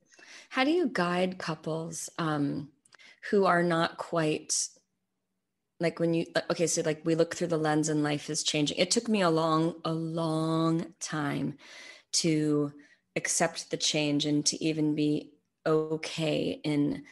[0.48, 2.68] how do you guide couples um,
[3.30, 4.68] who are not quite
[5.80, 8.78] like when you okay so like we look through the lens and life is changing.
[8.78, 11.56] It took me a long a long time
[12.12, 12.72] to
[13.16, 15.32] accept the change and to even be
[15.66, 17.02] okay in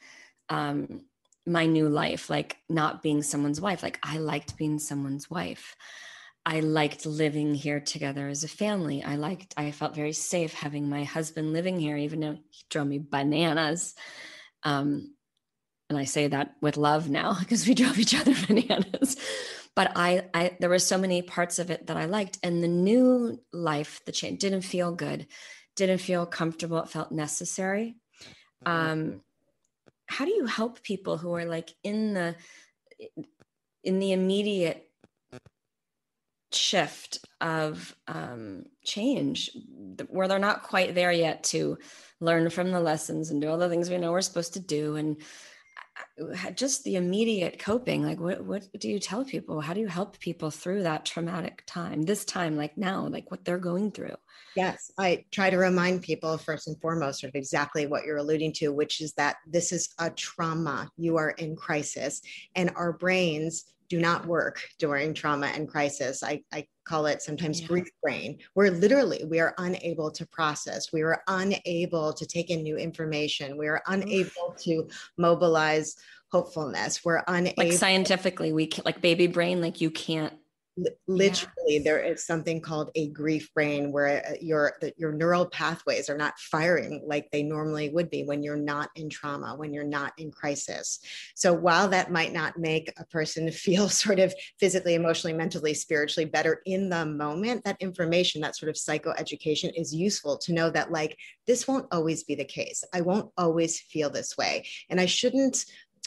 [0.50, 1.00] um
[1.46, 3.82] my new life like not being someone's wife.
[3.82, 5.74] Like i liked being someone's wife.
[6.44, 9.02] I liked living here together as a family.
[9.02, 12.86] I liked i felt very safe having my husband living here even though he drove
[12.86, 13.94] me bananas.
[14.62, 15.14] Um
[15.88, 19.16] and I say that with love now because we drove each other bananas.
[19.74, 22.68] But I, I, there were so many parts of it that I liked, and the
[22.68, 25.28] new life, the change, didn't feel good,
[25.76, 26.78] didn't feel comfortable.
[26.78, 27.96] It felt necessary.
[28.66, 29.20] Um,
[30.06, 32.34] how do you help people who are like in the,
[33.84, 34.90] in the immediate
[36.52, 39.50] shift of um, change,
[40.08, 41.78] where they're not quite there yet to
[42.20, 44.96] learn from the lessons and do all the things we know we're supposed to do,
[44.96, 45.18] and
[46.54, 49.60] just the immediate coping like what what do you tell people?
[49.60, 53.44] How do you help people through that traumatic time this time like now like what
[53.44, 54.16] they're going through?
[54.56, 58.72] Yes i try to remind people first and foremost of exactly what you're alluding to
[58.72, 60.90] which is that this is a trauma.
[60.96, 62.20] You are in crisis
[62.54, 66.22] and our brains do not work during trauma and crisis.
[66.22, 67.66] I, I call it sometimes yeah.
[67.66, 72.62] grief brain, where literally we are unable to process, we are unable to take in
[72.62, 75.96] new information, we are unable to mobilize
[76.30, 77.04] hopefulness.
[77.04, 80.32] We're unable like scientifically, we can't like baby brain, like you can't
[81.06, 81.80] literally yeah.
[81.82, 86.38] there is something called a grief brain where uh, your your neural pathways are not
[86.38, 90.30] firing like they normally would be when you're not in trauma when you're not in
[90.30, 91.00] crisis.
[91.34, 96.26] So while that might not make a person feel sort of physically emotionally mentally spiritually
[96.26, 100.92] better in the moment that information that sort of psychoeducation is useful to know that
[100.92, 102.84] like this won't always be the case.
[102.94, 104.66] I won't always feel this way.
[104.90, 105.64] And i shouldn't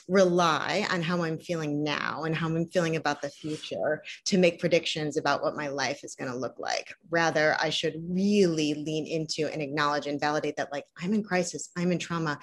[0.07, 4.59] rely on how I'm feeling now and how I'm feeling about the future to make
[4.59, 6.93] predictions about what my life is going to look like.
[7.09, 11.69] Rather, I should really lean into and acknowledge and validate that, like, I'm in crisis,
[11.77, 12.39] I'm in trauma.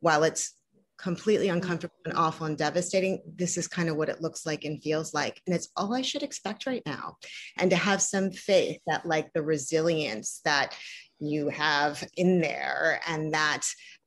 [0.00, 0.54] While it's
[0.98, 1.56] completely mm-hmm.
[1.56, 5.12] uncomfortable and awful and devastating, this is kind of what it looks like and feels
[5.12, 5.40] like.
[5.46, 7.16] And it's all I should expect right now.
[7.58, 10.76] And to have some faith that, like, the resilience that
[11.18, 13.62] you have in there and that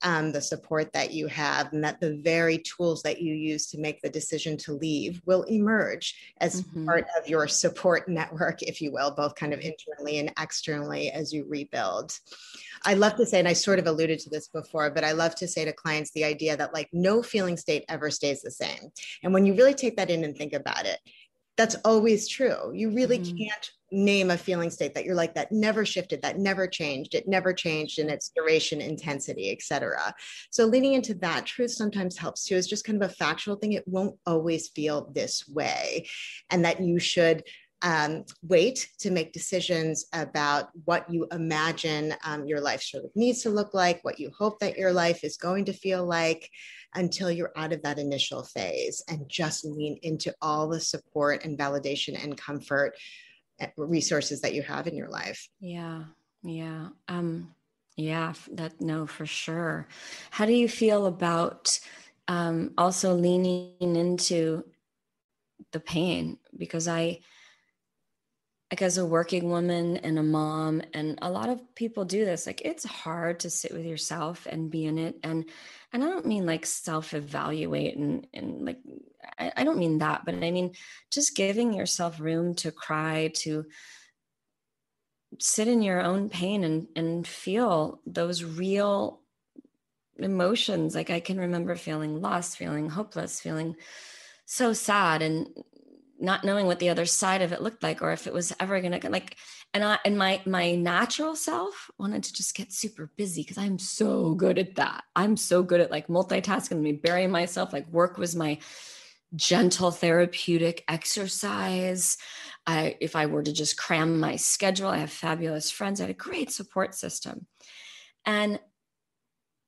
[0.05, 3.79] um, the support that you have and that the very tools that you use to
[3.79, 6.85] make the decision to leave will emerge as mm-hmm.
[6.85, 11.33] part of your support network if you will both kind of internally and externally as
[11.33, 12.17] you rebuild
[12.85, 15.33] i love to say and i sort of alluded to this before but i love
[15.33, 18.91] to say to clients the idea that like no feeling state ever stays the same
[19.23, 20.99] and when you really take that in and think about it
[21.57, 22.71] that's always true.
[22.73, 23.37] You really mm-hmm.
[23.37, 27.27] can't name a feeling state that you're like that never shifted that never changed it
[27.27, 30.13] never changed in its duration intensity etc
[30.49, 33.73] so leaning into that truth sometimes helps too is just kind of a factual thing
[33.73, 36.05] it won't always feel this way
[36.49, 37.43] and that you should
[37.81, 43.43] um, wait to make decisions about what you imagine um, your life sort of needs
[43.43, 46.49] to look like, what you hope that your life is going to feel like
[46.95, 51.57] until you're out of that initial phase and just lean into all the support and
[51.57, 52.95] validation and comfort
[53.59, 55.47] Eh, resources that you have in your life.
[55.59, 56.03] Yeah
[56.43, 57.55] yeah um
[57.95, 59.87] yeah that no for sure.
[60.29, 61.79] How do you feel about
[62.27, 64.65] um also leaning into
[65.71, 66.37] the pain?
[66.57, 67.19] Because i
[68.71, 72.47] like as a working woman and a mom and a lot of people do this
[72.47, 75.45] like it's hard to sit with yourself and be in it and
[75.95, 78.79] and i don't mean like self evaluate and and like
[79.39, 80.73] I, I don't mean that but i mean
[81.11, 83.65] just giving yourself room to cry to
[85.39, 89.21] sit in your own pain and and feel those real
[90.17, 90.95] emotions.
[90.95, 93.75] Like i can remember feeling lost feeling hopeless feeling
[94.45, 95.47] so sad and
[96.25, 98.81] not knowing what the other side of it looked like or if it was ever
[98.81, 99.37] going to like
[99.73, 103.79] and i and my my natural self wanted to just get super busy because i'm
[103.79, 105.03] so good at that.
[105.15, 106.79] I'm so good at like multitasking.
[106.79, 108.59] Me burying myself like work was my
[109.35, 112.17] gentle therapeutic exercise.
[112.67, 115.99] I, if i were to just cram my schedule i have fabulous friends.
[115.99, 117.47] I had a great support system.
[118.25, 118.59] And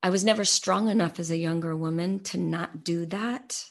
[0.02, 3.64] i was never strong enough as a younger woman to not do that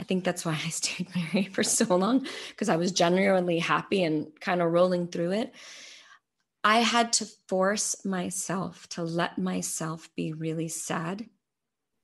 [0.00, 4.02] I think that's why I stayed married for so long because I was genuinely happy
[4.02, 5.54] and kind of rolling through it.
[6.64, 11.26] I had to force myself to let myself be really sad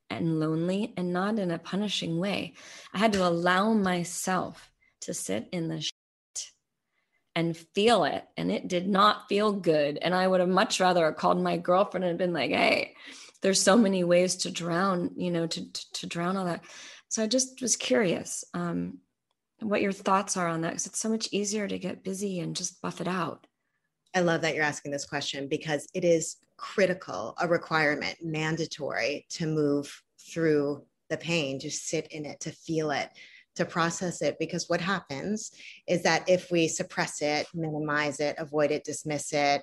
[0.09, 2.55] and lonely and not in a punishing way.
[2.95, 4.71] I had to allow myself
[5.03, 5.93] to sit in the shit
[7.35, 8.25] and feel it.
[8.39, 9.99] And it did not feel good.
[10.01, 12.95] And I would have much rather called my girlfriend and been like, hey,
[13.43, 16.65] there's so many ways to drown, you know, to, to, to drown all that.
[17.09, 18.99] So I just was curious um,
[19.61, 22.57] what your thoughts are on that because it's so much easier to get busy and
[22.57, 23.47] just buff it out.
[24.15, 29.47] I love that you're asking this question because it is critical, a requirement, mandatory to
[29.47, 33.11] move through the pain, to sit in it, to feel it,
[33.57, 34.37] to process it.
[34.39, 35.53] Because what happens
[35.87, 39.63] is that if we suppress it, minimize it, avoid it, dismiss it,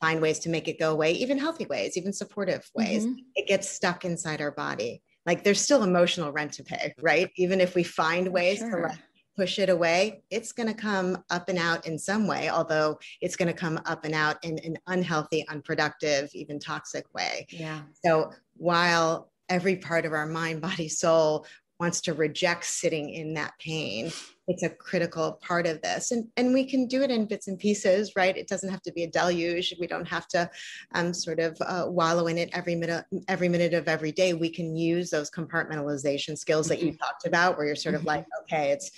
[0.00, 3.20] find ways to make it go away, even healthy ways, even supportive ways, mm-hmm.
[3.36, 7.30] it gets stuck inside our body like there's still emotional rent to pay, right?
[7.36, 8.70] Even if we find ways sure.
[8.70, 8.98] to like
[9.36, 13.36] push it away, it's going to come up and out in some way, although it's
[13.36, 17.46] going to come up and out in an unhealthy, unproductive, even toxic way.
[17.50, 17.82] Yeah.
[18.04, 21.46] So while every part of our mind, body, soul
[21.80, 24.12] wants to reject sitting in that pain,
[24.48, 26.10] it's a critical part of this.
[26.10, 28.36] And and we can do it in bits and pieces right?
[28.36, 29.74] It doesn't have to be a deluge.
[29.78, 30.50] We don't have to
[30.94, 34.34] um, sort of uh, wallow in it every minute every minute of every day.
[34.34, 36.96] We can use those compartmentalization skills that you mm-hmm.
[36.96, 38.08] talked about where you're sort of mm-hmm.
[38.08, 38.90] like okay it's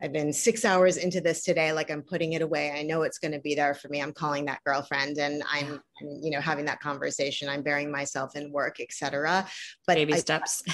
[0.00, 1.72] i've been six hours into this today.
[1.72, 2.72] Like i'm putting it away.
[2.72, 4.00] I know it's going to be there for me.
[4.00, 8.50] I'm calling that girlfriend and I'm you know having that conversation i'm burying myself in
[8.50, 9.46] work etc
[9.86, 10.62] but baby I, steps.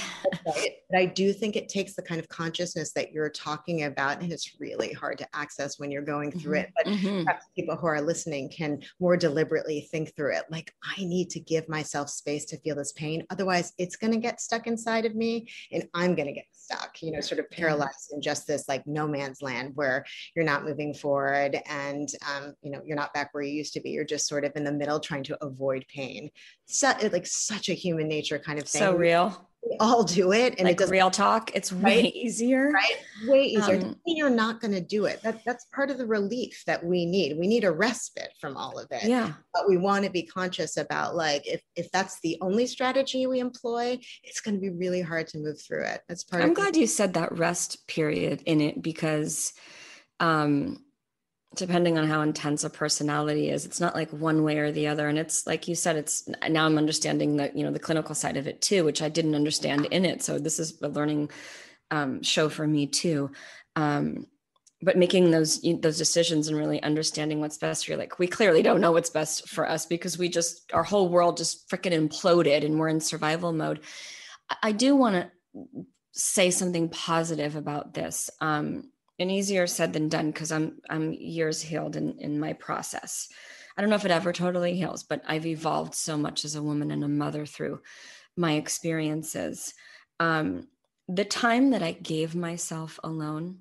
[0.91, 4.33] But i do think it takes the kind of consciousness that you're talking about and
[4.33, 6.65] it's really hard to access when you're going through mm-hmm.
[6.65, 6.73] it.
[6.77, 7.25] But mm-hmm.
[7.25, 10.45] perhaps people who are listening can more deliberately think through it.
[10.51, 14.19] Like i need to give myself space to feel this pain otherwise it's going to
[14.19, 17.51] get stuck inside of me and i'm going to get stuck you know sort of
[17.51, 20.05] paralyzed in just this like no man's land where
[20.35, 23.81] you're not moving forward and um, you know you're not back where you used to
[23.81, 23.91] be.
[23.91, 26.31] You're just sort of in the middle trying to avoid pain.
[26.67, 28.81] So, like such a human nature kind of thing.
[28.81, 29.45] so real.
[29.69, 32.15] We all do it and like it does real talk it's way right?
[32.15, 32.71] easier.
[32.71, 32.97] Right?
[33.27, 33.81] Way easier.
[33.81, 35.21] Um, you're not going to do it.
[35.23, 37.37] That, that's part of the relief that we need.
[37.37, 39.03] We need a respite from all of it.
[39.03, 39.33] Yeah.
[39.53, 43.41] But we want to be conscious about like if if that's the only strategy we
[43.41, 46.03] employ it's going to be really hard to move through it.
[46.09, 49.53] That's part i'm glad the- you said that rest period in it because
[50.21, 50.85] um
[51.55, 55.09] depending on how intense a personality is it's not like one way or the other.
[55.09, 58.37] And it's like you said it's now i'm understanding the you know the clinical side
[58.37, 60.23] of it too which i didn't understand in it.
[60.23, 61.31] So this is a learning
[61.91, 63.31] um, show for me too.
[63.77, 64.27] Um,
[64.81, 68.63] but making those those decisions and really understanding what's best for you like we clearly
[68.63, 72.65] don't know what's best for us because we just our whole world just freaking imploded
[72.65, 73.81] and we're in survival mode.
[74.63, 75.31] I do want to
[76.13, 78.31] say something positive about this.
[78.41, 83.29] Um, and easier said than done because I'm I'm years healed in in my process.
[83.77, 86.63] I don't know if it ever totally heals, but I've evolved so much as a
[86.63, 87.81] woman and a mother through
[88.37, 89.73] my experiences.
[90.19, 90.69] Um,
[91.07, 93.61] the time that I gave myself alone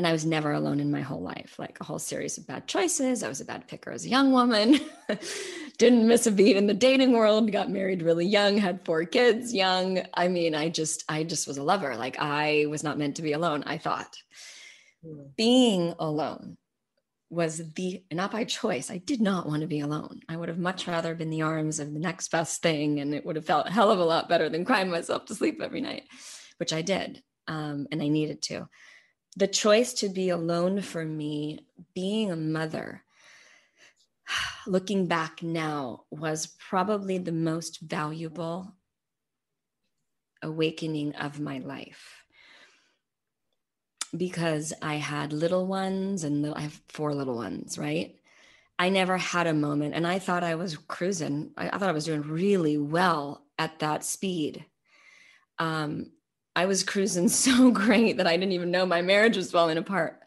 [0.00, 2.66] and I was never alone in my whole life, like a whole series of bad
[2.66, 3.22] choices.
[3.22, 4.80] I was a bad picker as a young woman,
[5.76, 9.52] didn't miss a beat in the dating world, got married really young, had four kids
[9.52, 10.00] young.
[10.14, 11.96] I mean, I just, I just was a lover.
[11.96, 14.16] Like I was not meant to be alone, I thought.
[15.04, 15.36] Mm.
[15.36, 16.56] Being alone
[17.28, 18.90] was the, not by choice.
[18.90, 20.20] I did not want to be alone.
[20.30, 23.00] I would have much rather been the arms of the next best thing.
[23.00, 25.34] And it would have felt a hell of a lot better than crying myself to
[25.34, 26.04] sleep every night,
[26.56, 27.22] which I did.
[27.46, 28.66] Um, and I needed to
[29.36, 31.60] the choice to be alone for me,
[31.94, 33.02] being a mother,
[34.66, 38.74] looking back now, was probably the most valuable
[40.42, 42.24] awakening of my life
[44.16, 48.16] because I had little ones and I have four little ones, right?
[48.78, 51.52] I never had a moment and I thought I was cruising.
[51.56, 54.64] I, I thought I was doing really well at that speed.
[55.58, 56.12] Um,
[56.56, 60.20] I was cruising so great that I didn't even know my marriage was falling apart.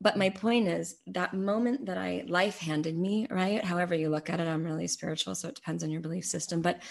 [0.00, 3.62] but my point is that moment that I life handed me, right?
[3.62, 6.62] However you look at it, I'm really spiritual, so it depends on your belief system.
[6.62, 6.82] But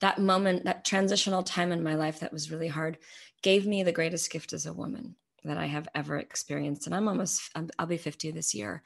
[0.00, 2.98] that moment, that transitional time in my life that was really hard,
[3.42, 6.86] gave me the greatest gift as a woman that I have ever experienced.
[6.86, 8.82] And I'm almost, I'll be 50 this year.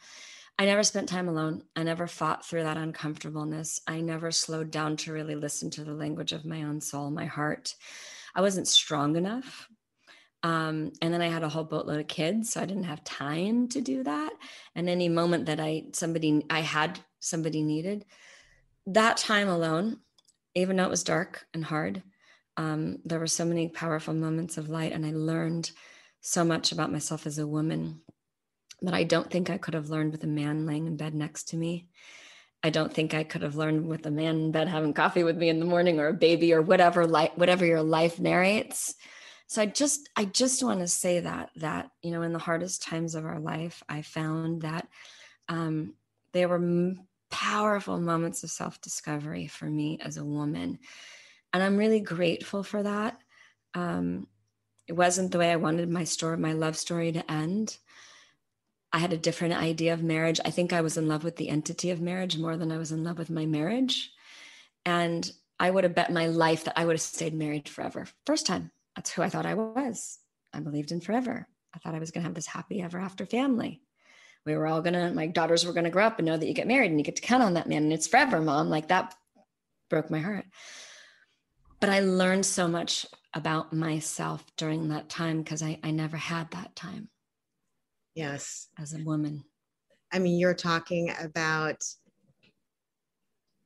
[0.59, 1.63] I never spent time alone.
[1.77, 3.81] I never fought through that uncomfortableness.
[3.87, 7.27] I never slowed down to really listen to the language of my own soul, my
[7.27, 7.77] heart.
[8.35, 9.69] I wasn't strong enough.
[10.43, 13.69] Um, and then I had a whole boatload of kids, so I didn't have time
[13.69, 14.33] to do that.
[14.75, 18.05] And any moment that I somebody I had somebody needed,
[18.87, 19.99] that time alone,
[20.55, 22.03] even though it was dark and hard,
[22.57, 25.71] um, there were so many powerful moments of light, and I learned
[26.21, 28.01] so much about myself as a woman
[28.83, 31.49] that I don't think I could have learned with a man laying in bed next
[31.49, 31.89] to me.
[32.63, 35.37] I don't think I could have learned with a man in bed having coffee with
[35.37, 38.95] me in the morning or a baby or whatever life whatever your life narrates.
[39.47, 42.83] So I just I just want to say that that you know in the hardest
[42.83, 44.89] times of our life I found that
[45.49, 45.95] um,
[46.33, 46.95] there were
[47.31, 50.79] powerful moments of self-discovery for me as a woman
[51.53, 53.19] and I'm really grateful for that.
[53.75, 54.27] Um,
[54.87, 57.79] it wasn't the way I wanted my story my love story to end
[58.93, 60.41] I had a different idea of marriage.
[60.45, 62.93] I think I was in love with the entity of marriage more than I was
[62.93, 64.11] in love with my marriage.
[64.85, 65.31] And
[65.61, 68.07] I would have bet my life that I would have stayed married forever.
[68.25, 68.71] First time.
[68.97, 70.19] That's who I thought I was.
[70.53, 71.47] I believed in forever.
[71.75, 73.83] I thought I was going to have this happy ever after family.
[74.47, 76.47] We were all going to, my daughters were going to grow up and know that
[76.47, 78.71] you get married and you get to count on that man and it's forever, mom.
[78.71, 79.15] Like that
[79.91, 80.47] broke my heart.
[81.81, 86.51] But I learned so much about myself during that time because I, I never had
[86.53, 87.11] that time.
[88.19, 88.67] Yes.
[88.77, 89.45] As a woman.
[90.13, 91.81] I mean, you're talking about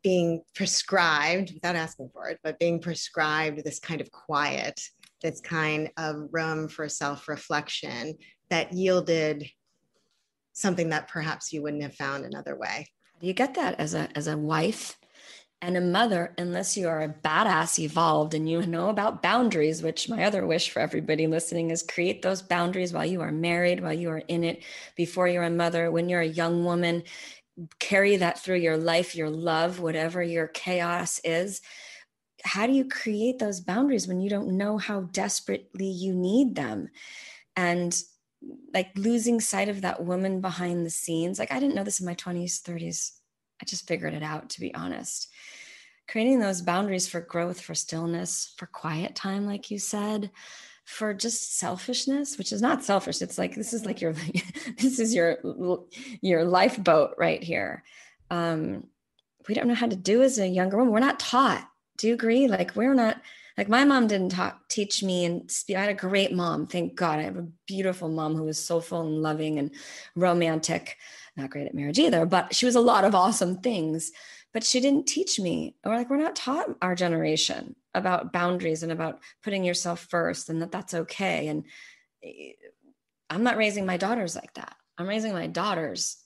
[0.03, 4.79] being prescribed without asking for it, but being prescribed this kind of quiet,
[5.23, 8.19] this kind of room for self reflection
[8.51, 9.49] that yielded
[10.53, 12.91] something that perhaps you wouldn't have found another way.
[13.15, 14.99] How do you get that as a as a wife
[15.63, 20.09] and a mother unless you are a badass evolved and you know about boundaries which
[20.09, 23.93] my other wish for everybody listening is create those boundaries while you are married while
[23.93, 24.63] you are in it
[24.97, 27.03] before you're a mother when you're a young woman
[27.79, 31.61] carry that through your life your love whatever your chaos is.
[32.45, 36.89] How do you create those boundaries when you don't know how desperately you need them?
[37.57, 38.01] And
[38.75, 42.07] like losing sight of that woman behind the scenes like i didn't know this in
[42.07, 43.22] my 20s 30s
[43.63, 45.29] I just figured it out, to be honest.
[46.09, 50.33] Creating those boundaries for growth, for stillness, for quiet time, like you said,
[50.85, 53.23] for just selfishness, which is not selfish.
[53.23, 54.13] It's like this is like your
[54.79, 55.39] this is your
[56.21, 57.85] your lifeboat right here.
[58.31, 58.89] Um,
[59.49, 60.93] we don't know how to do as a younger woman.
[60.93, 61.67] We're not taught.
[61.99, 62.49] Do you agree?
[62.49, 63.21] Like we're not
[63.57, 65.77] like my mom didn't talk teach me and speak.
[65.77, 66.67] I had a great mom.
[66.67, 67.21] Thank God.
[67.21, 69.71] I have a beautiful mom who was soulful and loving and
[70.17, 70.97] romantic
[71.37, 74.13] not great at marriage either, but she was a lot of awesome things.
[74.53, 78.93] But she didn't teach me, or like we're not taught our generation about boundaries and
[78.93, 81.49] about putting yourself first and that that's okay.
[81.49, 81.65] And
[82.23, 82.53] eh,
[83.31, 84.77] I'm not raising my daughters like that.
[84.99, 86.19] I'm raising my daughters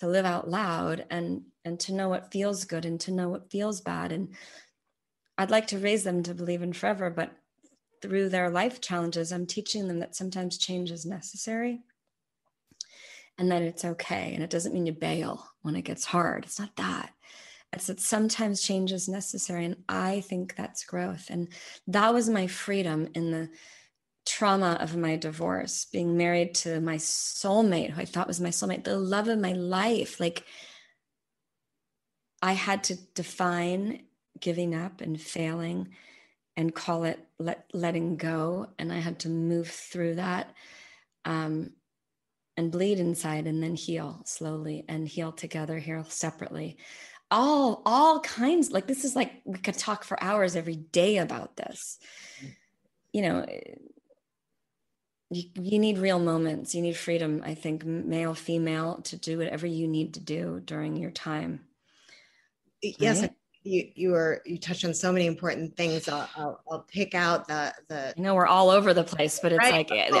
[0.00, 3.50] to live out loud and and to know what feels good and to know what
[3.50, 4.12] feels bad.
[4.12, 4.34] And
[5.38, 7.32] I'd like to raise them to believe in forever, but
[8.02, 11.80] through their life challenges, I'm teaching them that sometimes change is necessary
[13.38, 14.32] and that it's okay.
[14.34, 16.44] And it doesn't mean you bail when it gets hard.
[16.44, 17.12] It's not that.
[17.72, 19.64] It's that sometimes change is necessary.
[19.64, 21.26] And I think that's growth.
[21.28, 21.48] And
[21.88, 23.50] that was my freedom in the
[24.24, 28.84] trauma of my divorce, being married to my soulmate, who I thought was my soulmate,
[28.84, 30.18] the love of my life.
[30.20, 30.44] Like
[32.42, 34.04] I had to define
[34.40, 35.88] giving up and failing
[36.56, 38.68] and call it let, letting go.
[38.78, 40.54] And I had to move through that.
[41.24, 41.72] Um,
[42.56, 46.76] and bleed inside and then heal slowly and heal together heal separately.
[47.30, 51.56] All all kinds like this is like we could talk for hours every day about
[51.56, 51.98] this.
[53.12, 53.46] You know
[55.30, 56.74] you, you need real moments.
[56.74, 60.96] You need freedom i think male female to do whatever you need to do during
[60.96, 61.60] your time.
[62.82, 63.32] Yes right?
[63.66, 66.08] You you are you touched on so many important things.
[66.08, 68.14] I'll, I'll, I'll pick out the the.
[68.16, 69.90] I know we're all over the place, but it's right.
[69.90, 70.12] like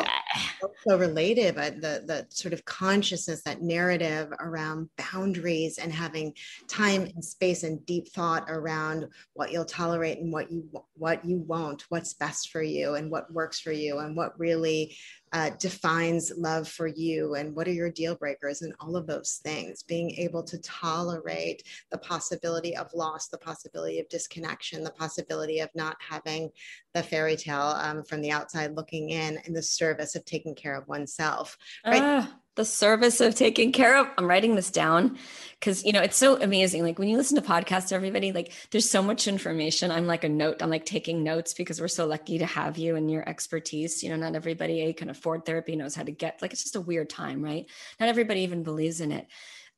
[0.86, 1.54] so related.
[1.54, 6.34] But the the sort of consciousness, that narrative around boundaries and having
[6.68, 11.38] time and space and deep thought around what you'll tolerate and what you what you
[11.38, 14.96] won't, what's best for you and what works for you and what really
[15.32, 19.40] uh, defines love for you and what are your deal breakers and all of those
[19.42, 25.60] things being able to tolerate the possibility of loss the possibility of disconnection the possibility
[25.60, 26.50] of not having
[26.94, 30.76] the fairy tale um, from the outside looking in in the service of taking care
[30.76, 32.26] of oneself right uh.
[32.56, 34.08] The service of taking care of.
[34.18, 35.18] I'm writing this down
[35.60, 36.82] because you know it's so amazing.
[36.82, 39.90] Like when you listen to podcasts, everybody like there's so much information.
[39.90, 40.62] I'm like a note.
[40.62, 44.02] I'm like taking notes because we're so lucky to have you and your expertise.
[44.02, 46.40] You know, not everybody can afford therapy, knows how to get.
[46.42, 47.66] Like it's just a weird time, right?
[48.00, 49.26] Not everybody even believes in it.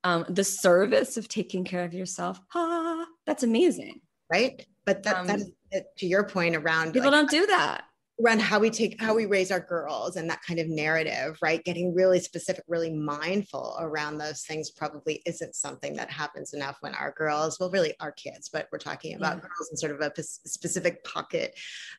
[0.04, 2.40] Um, the service of taking care of yourself.
[2.54, 4.00] Ah, that's amazing,
[4.32, 4.64] right?
[4.86, 5.50] But that, um, that is
[5.98, 7.84] to your point around people like, don't do that
[8.20, 11.64] around how we take how we raise our girls and that kind of narrative right
[11.64, 16.94] getting really specific really mindful around those things probably isn't something that happens enough when
[16.94, 19.42] our girls well really our kids but we're talking about yeah.
[19.42, 21.56] girls in sort of a p- specific pocket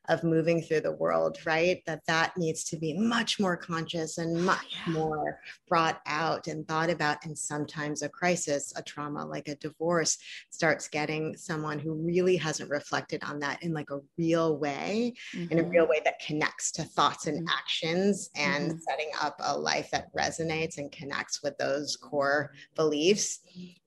[0.09, 4.45] of moving through the world right that that needs to be much more conscious and
[4.45, 4.93] much yeah.
[4.93, 5.39] more
[5.69, 10.17] brought out and thought about and sometimes a crisis a trauma like a divorce
[10.49, 15.51] starts getting someone who really hasn't reflected on that in like a real way mm-hmm.
[15.51, 15.91] in a real mm-hmm.
[15.91, 17.57] way that that connects to thoughts and mm-hmm.
[17.57, 18.79] actions and mm-hmm.
[18.89, 23.41] setting up a life that resonates and connects with those core beliefs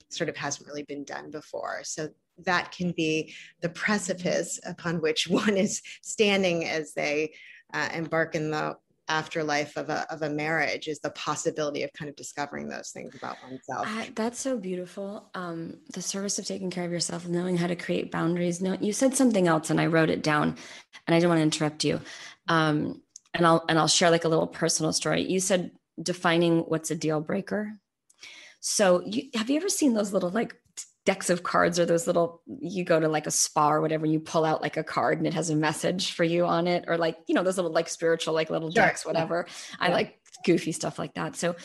[0.08, 1.80] sort of hasn't really been done before.
[1.82, 2.10] So
[2.44, 7.32] that can be the precipice upon which one is standing as they
[7.74, 8.76] uh, embark in the
[9.09, 13.14] afterlife of a, of a marriage is the possibility of kind of discovering those things
[13.14, 13.86] about oneself.
[14.14, 15.30] That's so beautiful.
[15.34, 18.61] Um, the service of taking care of yourself, knowing how to create boundaries.
[18.61, 20.57] No, you said something else and I wrote it down
[21.07, 22.00] and I didn't want to interrupt you.
[22.48, 23.03] Um,
[23.34, 25.22] and I'll, and I'll share like a little personal story.
[25.22, 27.72] You said defining what's a deal breaker.
[28.61, 30.55] So you, have you ever seen those little like
[31.05, 34.12] decks of cards or those little you go to like a spa or whatever and
[34.12, 36.84] you pull out like a card and it has a message for you on it
[36.86, 38.84] or like you know those little like spiritual like little sure.
[38.84, 39.76] decks whatever yeah.
[39.80, 41.57] i like goofy stuff like that so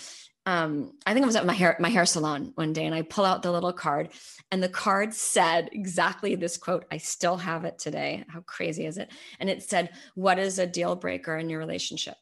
[0.48, 3.04] um i think i was at my hair my hair salon one day and i
[3.04, 4.10] pull out the little card
[4.50, 8.98] and the card said exactly this quote i still have it today how crazy is
[8.98, 12.16] it and it said what is a deal breaker in your relationship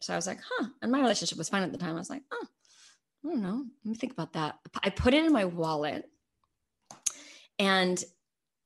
[0.00, 2.10] so i was like huh and my relationship was fine at the time i was
[2.10, 2.46] like oh
[3.22, 3.66] I don't know.
[3.84, 4.58] Let me think about that.
[4.82, 6.08] I put it in my wallet
[7.60, 8.02] and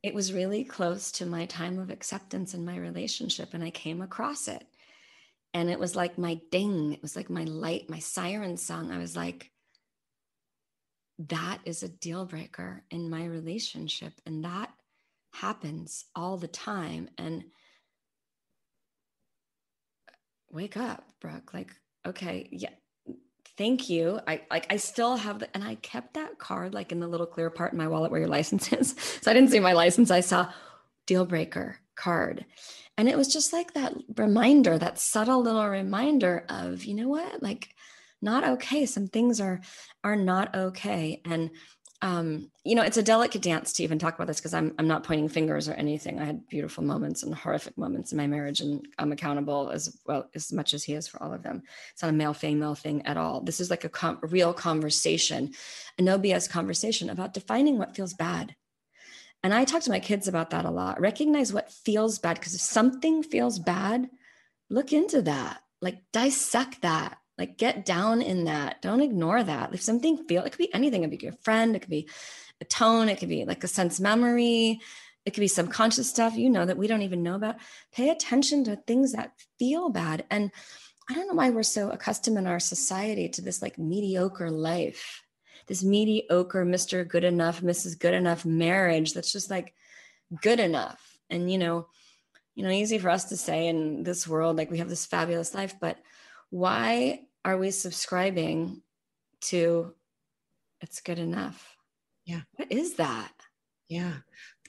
[0.04, 3.52] it was really close to my time of acceptance in my relationship.
[3.52, 4.64] And I came across it.
[5.52, 8.92] And it was like my ding, it was like my light, my siren song.
[8.92, 9.50] I was like,
[11.18, 14.12] that is a deal breaker in my relationship.
[14.26, 14.70] And that
[15.32, 17.08] happens all the time.
[17.18, 17.44] And
[20.52, 21.52] wake up, Brooke.
[21.52, 21.70] Like,
[22.06, 22.70] okay, yeah,
[23.56, 24.20] thank you.
[24.26, 27.26] I like I still have the and I kept that card like in the little
[27.26, 28.94] clear part in my wallet where your license is.
[29.22, 30.10] So I didn't see my license.
[30.10, 30.52] I saw
[31.06, 32.44] deal breaker card.
[32.96, 37.42] And it was just like that reminder, that subtle little reminder of, you know what,
[37.42, 37.74] like
[38.22, 38.86] not okay.
[38.86, 39.60] Some things are
[40.02, 41.20] are not okay.
[41.24, 41.50] And
[42.02, 44.88] um, you know, it's a delicate dance to even talk about this because I'm I'm
[44.88, 46.20] not pointing fingers or anything.
[46.20, 50.28] I had beautiful moments and horrific moments in my marriage, and I'm accountable as well
[50.34, 51.62] as much as he is for all of them.
[51.92, 53.40] It's not a male female thing at all.
[53.40, 55.52] This is like a, com- real conversation,
[55.98, 58.54] a no BS conversation about defining what feels bad.
[59.42, 61.00] And I talk to my kids about that a lot.
[61.00, 64.10] Recognize what feels bad because if something feels bad,
[64.68, 65.60] look into that.
[65.80, 68.80] Like dissect that like get down in that.
[68.82, 69.74] Don't ignore that.
[69.74, 71.02] If something feel it could be anything.
[71.02, 72.08] It could be your friend, it could be
[72.60, 74.80] a tone, it could be like a sense memory,
[75.24, 77.56] it could be subconscious stuff, you know, that we don't even know about.
[77.92, 80.24] Pay attention to things that feel bad.
[80.30, 80.50] And
[81.08, 85.22] I don't know why we're so accustomed in our society to this like mediocre life,
[85.66, 87.06] this mediocre Mr.
[87.06, 87.98] Good Enough, Mrs.
[87.98, 89.74] Good Enough marriage that's just like
[90.40, 91.18] good enough.
[91.30, 91.88] And, you know,
[92.54, 95.54] you know, easy for us to say in this world, like we have this fabulous
[95.54, 95.98] life, but
[96.54, 98.80] why are we subscribing
[99.40, 99.92] to
[100.80, 101.76] it's good enough?
[102.26, 102.42] Yeah.
[102.52, 103.32] What is that?
[103.88, 104.12] Yeah.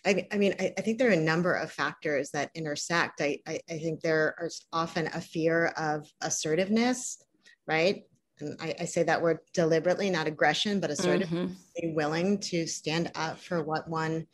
[0.03, 3.21] I, I mean, I, I, think there are a number of factors that intersect.
[3.21, 7.21] I, I, I think there is often a fear of assertiveness,
[7.67, 8.01] right?
[8.39, 11.53] And I, I say that word deliberately, not aggression, but assertive, mm-hmm.
[11.79, 14.25] being willing to stand up for what one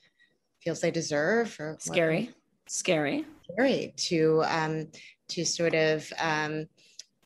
[0.63, 1.53] feels they deserve.
[1.59, 2.31] Or scary,
[2.69, 4.87] scary, scary to um,
[5.29, 6.67] to sort of um,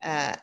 [0.05, 0.35] uh,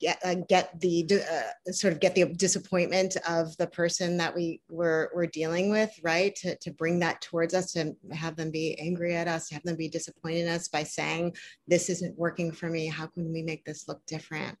[0.00, 4.60] get uh, get the uh, sort of get the disappointment of the person that we
[4.70, 6.34] were we're dealing with right?
[6.36, 9.62] To, to bring that towards us to have them be angry at us to have
[9.62, 11.36] them be disappointed in us by saying
[11.68, 12.86] this isn't working for me.
[12.86, 14.56] How can we make this look different?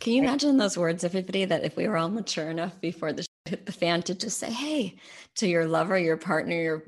[0.00, 3.26] Can you imagine those words everybody that if we were all mature enough before the
[3.44, 4.96] hit the fan to just say hey
[5.36, 6.84] to your lover your partner your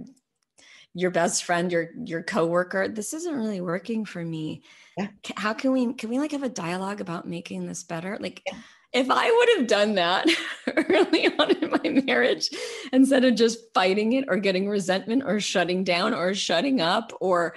[0.95, 4.63] your best friend your your coworker this isn't really working for me
[4.99, 5.09] yeah.
[5.37, 8.59] how can we can we like have a dialogue about making this better like yeah.
[8.93, 10.27] if i would have done that
[10.77, 12.51] early on in my marriage
[12.93, 17.55] instead of just fighting it or getting resentment or shutting down or shutting up or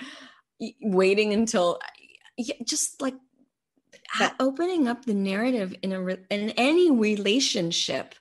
[0.81, 1.79] waiting until
[2.65, 3.15] just like
[4.39, 8.15] opening up the narrative in a in any relationship,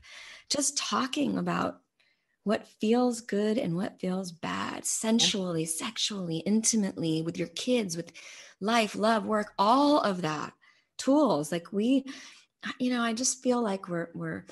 [0.48, 1.80] just talking about
[2.45, 8.12] what feels good and what feels bad, sensually, sexually, intimately, with your kids, with
[8.61, 10.53] life, love, work, all of that
[10.99, 11.53] tools.
[11.53, 12.05] Like we,
[12.78, 14.45] you know, I just feel like we're we're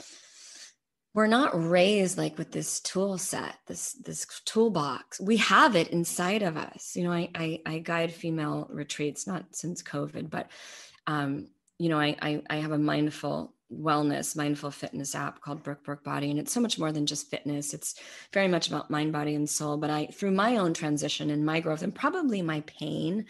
[1.12, 5.20] we're not raised like with this tool set this this toolbox.
[5.20, 6.94] We have it inside of us.
[6.94, 10.50] You know i i, I guide female retreats not since covid but
[11.06, 15.84] um you know I, I i have a mindful wellness mindful fitness app called Brooke
[15.84, 17.94] Burke Body and it's so much more than just fitness it's
[18.32, 21.60] very much about mind body and soul but i through my own transition and my
[21.60, 23.26] growth and probably my pain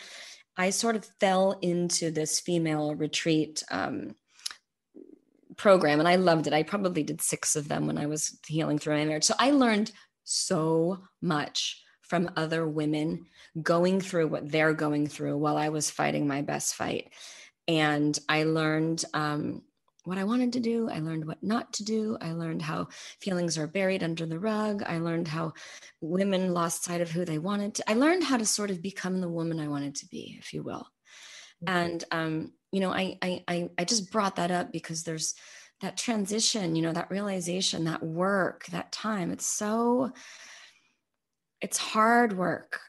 [0.56, 4.14] i sort of fell into this female retreat um,
[5.60, 6.54] program and I loved it.
[6.54, 9.24] I probably did six of them when I was healing through my marriage.
[9.24, 9.92] So I learned
[10.24, 13.26] so much from other women
[13.62, 17.12] going through what they're going through while I was fighting my best fight.
[17.68, 19.62] And I learned um,
[20.10, 20.90] what I wanted to do.
[20.90, 22.18] I learned what not to do.
[22.20, 22.88] I learned how
[23.20, 24.82] feelings are buried under the rug.
[24.84, 25.52] I learned how
[26.00, 27.88] women lost sight of who they wanted to.
[27.88, 30.64] I learned how to sort of become the woman I wanted to be, if you
[30.64, 30.88] will.
[31.64, 31.76] Mm-hmm.
[31.76, 35.36] And um, you know, I, I, I just brought that up because there's
[35.80, 39.30] that transition, you know, that realization, that work, that time.
[39.30, 40.10] It's so,
[41.60, 42.80] it's hard work.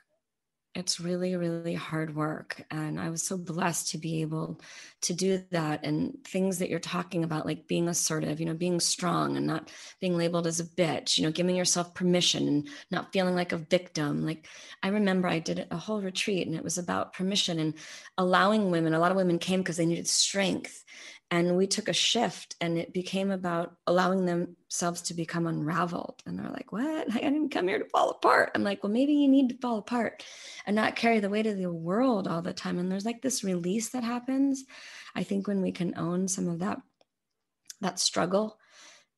[0.74, 2.64] It's really, really hard work.
[2.72, 4.62] And I was so blessed to be able
[5.02, 5.84] to do that.
[5.84, 9.70] And things that you're talking about, like being assertive, you know, being strong and not
[10.00, 13.58] being labeled as a bitch, you know, giving yourself permission and not feeling like a
[13.58, 14.26] victim.
[14.26, 14.48] Like
[14.82, 17.74] I remember I did a whole retreat and it was about permission and
[18.18, 20.86] allowing women, a lot of women came because they needed strength
[21.32, 26.22] and we took a shift and it became about allowing themselves to become unraveled.
[26.26, 27.08] And they're like what?
[27.16, 28.52] I didn't come here to fall apart.
[28.54, 30.24] I'm like well maybe you need to fall apart
[30.66, 32.78] and not carry the weight of the world all the time.
[32.78, 34.66] And there's like this release that happens.
[35.16, 36.82] I think when we can own some of that
[37.80, 38.60] that struggle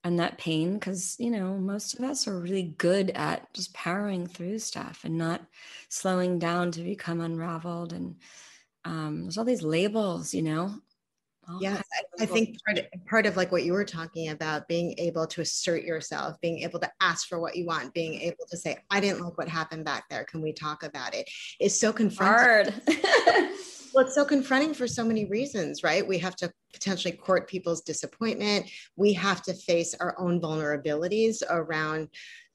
[0.06, 4.28] and that pain because you know most of us are really good at just powering
[4.28, 5.42] through stuff and not
[5.90, 7.92] slowing down to become unraveled.
[7.92, 8.18] And
[8.86, 10.76] um, there's all these labels you know
[11.50, 11.82] Oh, yeah,
[12.20, 15.28] I, I think part of, part of like what you were talking about, being able
[15.28, 18.78] to assert yourself, being able to ask for what you want, being able to say,
[18.90, 20.24] "I didn't like what happened back there.
[20.24, 21.30] Can we talk about it?"
[21.60, 22.74] Is so confronting.
[23.94, 26.08] well, it's so confronting for so many reasons, right?
[26.08, 28.70] We have to potentially court people's disappointment.
[28.96, 32.08] We have to face our own vulnerabilities around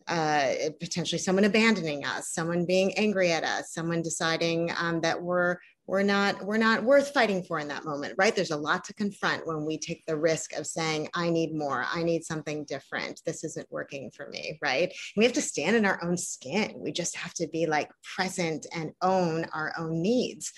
[0.08, 5.58] uh, potentially someone abandoning us, someone being angry at us, someone deciding um, that we're
[5.88, 8.94] we're not we're not worth fighting for in that moment right there's a lot to
[8.94, 13.20] confront when we take the risk of saying i need more i need something different
[13.24, 16.74] this isn't working for me right and we have to stand in our own skin
[16.76, 20.52] we just have to be like present and own our own needs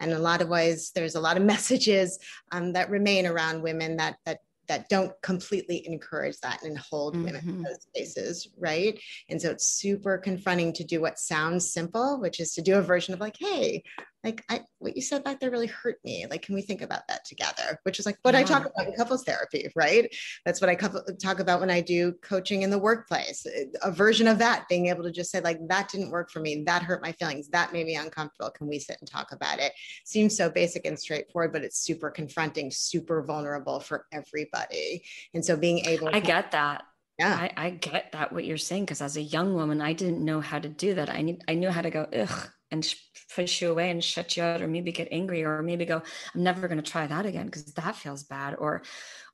[0.00, 2.18] and a lot of ways there's a lot of messages
[2.52, 7.24] um, that remain around women that that that don't completely encourage that and hold mm-hmm.
[7.24, 7.62] women in mm-hmm.
[7.62, 8.98] those spaces, right?
[9.28, 12.82] And so it's super confronting to do what sounds simple, which is to do a
[12.82, 13.82] version of like, hey,
[14.24, 16.26] like I, what you said back there really hurt me.
[16.28, 17.78] Like, can we think about that together?
[17.84, 18.40] Which is like what yeah.
[18.40, 20.12] I talk about in couples therapy, right?
[20.44, 23.46] That's what I talk about when I do coaching in the workplace.
[23.82, 26.64] A version of that, being able to just say like, that didn't work for me.
[26.64, 27.48] That hurt my feelings.
[27.48, 28.50] That made me uncomfortable.
[28.50, 29.72] Can we sit and talk about it?
[30.04, 35.04] Seems so basic and straightforward, but it's super confronting, super vulnerable for everybody.
[35.34, 36.82] And so being able, to- I get that.
[37.18, 40.22] Yeah, I, I get that what you're saying because as a young woman, I didn't
[40.22, 41.08] know how to do that.
[41.08, 42.94] I need, I knew how to go ugh and
[43.34, 46.02] push you away and shut you out or maybe get angry or maybe go
[46.34, 48.82] i'm never going to try that again because that feels bad or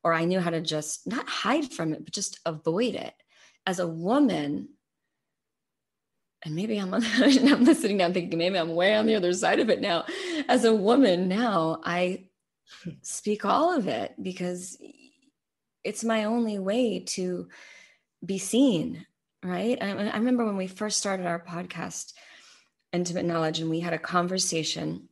[0.05, 3.15] or i knew how to just not hide from it but just avoid it
[3.67, 4.69] as a woman
[6.45, 9.61] and maybe I'm, on, I'm listening now thinking maybe I'm way on the other side
[9.61, 10.05] of it now.
[10.49, 12.25] As a woman now, I
[13.03, 14.77] speak all of it because
[15.85, 17.49] it's my only way to
[18.25, 19.07] be seen,
[19.43, 19.79] right?
[19.81, 22.13] I, I remember when we first started our podcast,
[22.93, 25.09] intimate knowledge and we had a conversation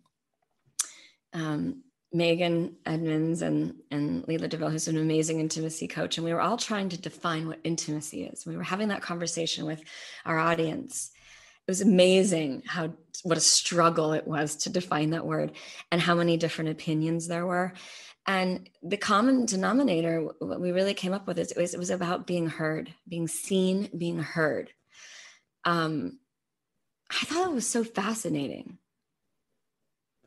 [1.32, 6.40] um, megan edmonds and and leela deville who's an amazing intimacy coach and we were
[6.40, 8.44] all trying to define what intimacy is.
[8.44, 9.82] We were having that conversation with
[10.24, 11.10] our audience.
[11.66, 15.52] It was amazing how what a struggle it was to define that word
[15.92, 17.74] and how many different opinions there were.
[18.26, 21.90] And the common denominator what we really came up with is it was, it was
[21.90, 24.72] about being heard being seen being heard.
[25.64, 26.18] Um,
[27.11, 28.78] I thought it was so fascinating.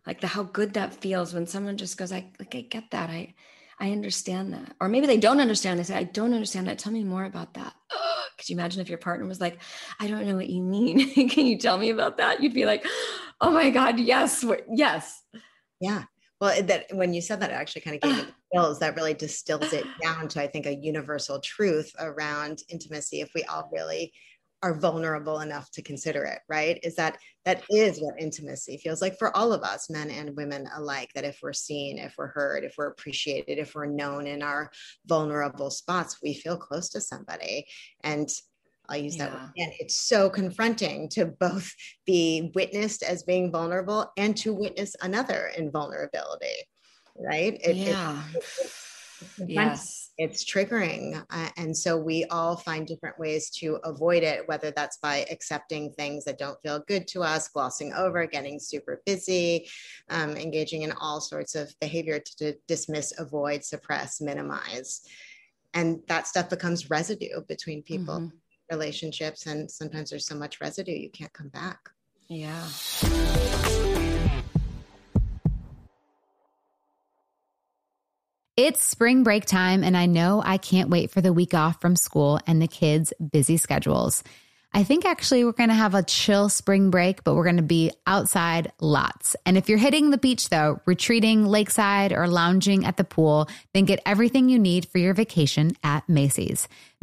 [0.06, 3.10] Like the how good that feels when someone just goes, I like I get that.
[3.10, 3.34] I
[3.80, 4.76] I understand that.
[4.80, 5.80] Or maybe they don't understand.
[5.80, 6.80] They say, I don't understand that.
[6.80, 7.74] Tell me more about that.
[8.38, 9.60] could you imagine if your partner was like,
[10.00, 11.30] I don't know what you mean.
[11.30, 12.42] Can you tell me about that?
[12.42, 12.86] You'd be like,
[13.42, 15.22] oh my God, yes, yes.
[15.80, 16.04] Yeah
[16.40, 18.80] Well, that when you said that, it actually kind of gave me chills.
[18.80, 23.22] That really distills it down to, I think, a universal truth around intimacy.
[23.22, 24.14] If we all really
[24.64, 26.80] are vulnerable enough to consider it, right?
[26.84, 30.68] Is that that is what intimacy feels like for all of us, men and women
[30.76, 31.10] alike.
[31.14, 34.72] That if we're seen, if we're heard, if we're appreciated, if we're known in our
[35.06, 37.68] vulnerable spots, we feel close to somebody.
[38.04, 38.30] And
[38.90, 39.72] I'll use that word again.
[39.80, 41.72] It's so confronting to both
[42.06, 46.68] be witnessed as being vulnerable and to witness another in vulnerability,
[47.18, 47.60] right?
[47.64, 48.24] It, yeah.
[48.34, 48.72] It,
[49.50, 50.03] yes.
[50.18, 51.26] It's triggering.
[51.32, 55.92] Uh, and so we all find different ways to avoid it, whether that's by accepting
[55.92, 59.68] things that don't feel good to us, glossing over, getting super busy,
[60.10, 65.02] um, engaging in all sorts of behavior to dismiss, avoid, suppress, minimize.
[65.74, 68.16] And that stuff becomes residue between people.
[68.16, 68.38] Mm-hmm
[68.72, 71.90] relationships and sometimes there's so much residue you can't come back
[72.30, 72.68] yeah
[78.56, 81.96] It's spring break time, and I know I can't wait for the week off from
[81.96, 84.24] school and the kids' busy schedules.
[84.76, 87.64] I think actually we're going to have a chill spring break, but we're going to
[87.64, 89.36] be outside lots.
[89.48, 93.86] And if you're hitting the beach though, retreating lakeside or lounging at the pool, then
[93.86, 96.68] get everything you need for your vacation at Macy's.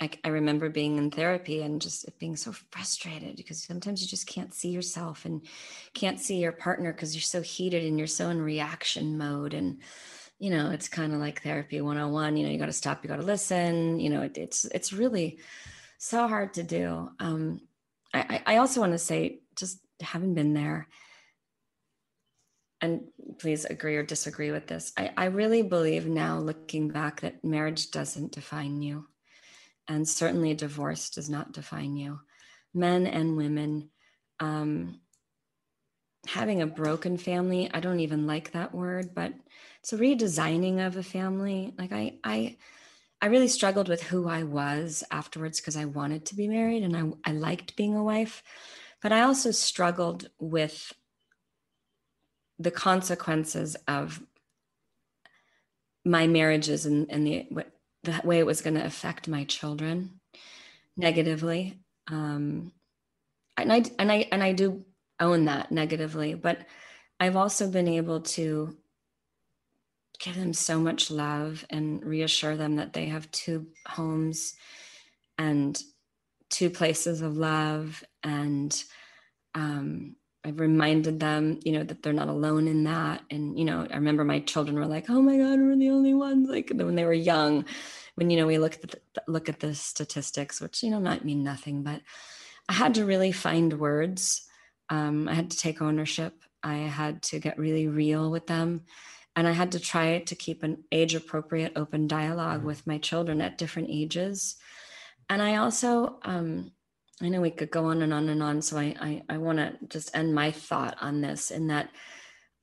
[0.00, 4.26] I, I, remember being in therapy and just being so frustrated because sometimes you just
[4.26, 5.46] can't see yourself and
[5.92, 9.52] can't see your partner because you're so heated and you're so in reaction mode.
[9.52, 9.80] And,
[10.38, 13.08] you know, it's kind of like therapy 101, you know, you got to stop, you
[13.08, 15.38] got to listen, you know, it, it's, it's really
[15.98, 17.10] so hard to do.
[17.18, 17.60] Um,
[18.14, 20.88] I, I also want to say, just having been there,
[22.80, 23.02] and
[23.38, 24.92] please agree or disagree with this.
[24.96, 29.06] I, I really believe now, looking back, that marriage doesn't define you.
[29.90, 32.20] And certainly divorce does not define you.
[32.72, 33.90] Men and women,
[34.38, 35.00] um,
[36.28, 39.32] having a broken family, I don't even like that word, but
[39.80, 41.74] it's a redesigning of a family.
[41.76, 42.56] Like I, I,
[43.20, 46.96] I really struggled with who I was afterwards because I wanted to be married and
[46.96, 48.44] I, I liked being a wife.
[49.02, 50.92] But I also struggled with
[52.60, 54.22] the consequences of
[56.04, 57.48] my marriages and, and the,
[58.02, 60.20] the way it was going to affect my children
[60.96, 61.78] negatively.
[62.08, 62.72] Um,
[63.56, 64.84] and I, and I, and I do
[65.18, 66.66] own that negatively, but
[67.18, 68.76] I've also been able to
[70.18, 74.54] give them so much love and reassure them that they have two homes
[75.38, 75.82] and
[76.50, 78.82] two places of love and
[79.54, 83.22] um, I've reminded them, you know, that they're not alone in that.
[83.30, 86.14] And, you know, I remember my children were like, oh my God, we're the only
[86.14, 86.48] ones.
[86.48, 87.66] Like when they were young,
[88.14, 91.24] when, you know, we look at the, look at the statistics, which, you know, might
[91.24, 92.00] mean nothing, but
[92.68, 94.46] I had to really find words.
[94.88, 96.34] Um, I had to take ownership.
[96.62, 98.82] I had to get really real with them
[99.36, 102.66] and i had to try to keep an age appropriate open dialogue mm-hmm.
[102.66, 104.56] with my children at different ages
[105.28, 106.72] and i also um,
[107.22, 109.58] i know we could go on and on and on so i i, I want
[109.58, 111.90] to just end my thought on this in that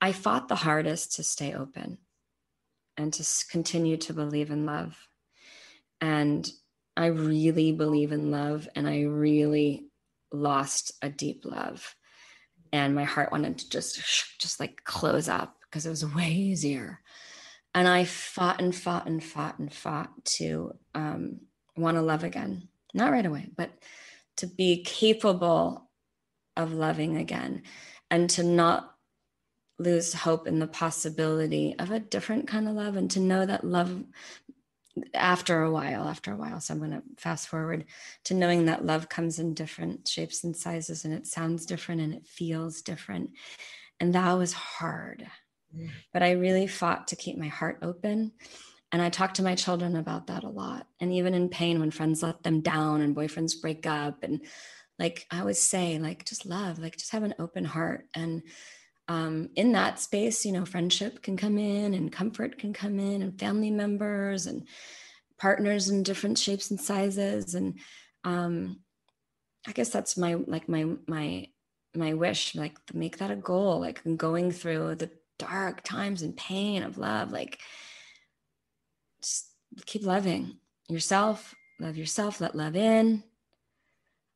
[0.02, 1.98] i fought the hardest to stay open
[2.98, 5.08] and to continue to believe in love
[6.02, 6.50] and
[6.96, 9.88] i really believe in love and i really
[10.32, 11.96] lost a deep love
[12.72, 17.02] and my heart wanted to just just like close up because it was way easier.
[17.74, 21.42] And I fought and fought and fought and fought to um,
[21.76, 22.70] want to love again.
[22.94, 23.70] Not right away, but
[24.38, 25.90] to be capable
[26.56, 27.64] of loving again
[28.10, 28.96] and to not
[29.80, 33.64] lose hope in the possibility of a different kind of love and to know that
[33.64, 34.04] love
[35.14, 37.86] after a while after a while so i'm going to fast forward
[38.24, 42.16] to knowing that love comes in different shapes and sizes and it sounds different and
[42.16, 43.30] it feels different
[44.00, 45.28] and that was hard
[45.76, 45.90] mm.
[46.14, 48.32] but I really fought to keep my heart open.
[48.92, 50.88] And I talk to my children about that a lot.
[51.00, 54.42] And even in pain, when friends let them down and boyfriends break up, and
[54.98, 58.06] like I always say, like just love, like just have an open heart.
[58.14, 58.44] And
[59.10, 63.22] um, in that space, you know, friendship can come in and comfort can come in,
[63.22, 64.68] and family members and
[65.38, 67.56] partners in different shapes and sizes.
[67.56, 67.80] And
[68.24, 68.80] um,
[69.68, 71.48] I guess that's my like my my
[71.94, 76.84] my wish, like make that a goal, like going through the dark times and pain
[76.84, 77.60] of love like
[79.86, 80.58] keep loving
[80.88, 83.24] yourself love yourself let love in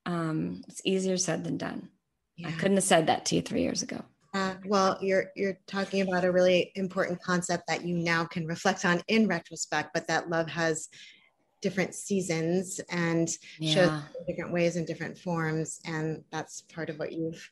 [0.05, 1.89] um it's easier said than done
[2.35, 2.47] yeah.
[2.47, 6.01] i couldn't have said that to you three years ago uh, well you're you're talking
[6.01, 10.29] about a really important concept that you now can reflect on in retrospect but that
[10.29, 10.89] love has
[11.61, 13.29] different seasons and
[13.59, 13.73] yeah.
[13.73, 17.51] shows different ways and different forms and that's part of what you've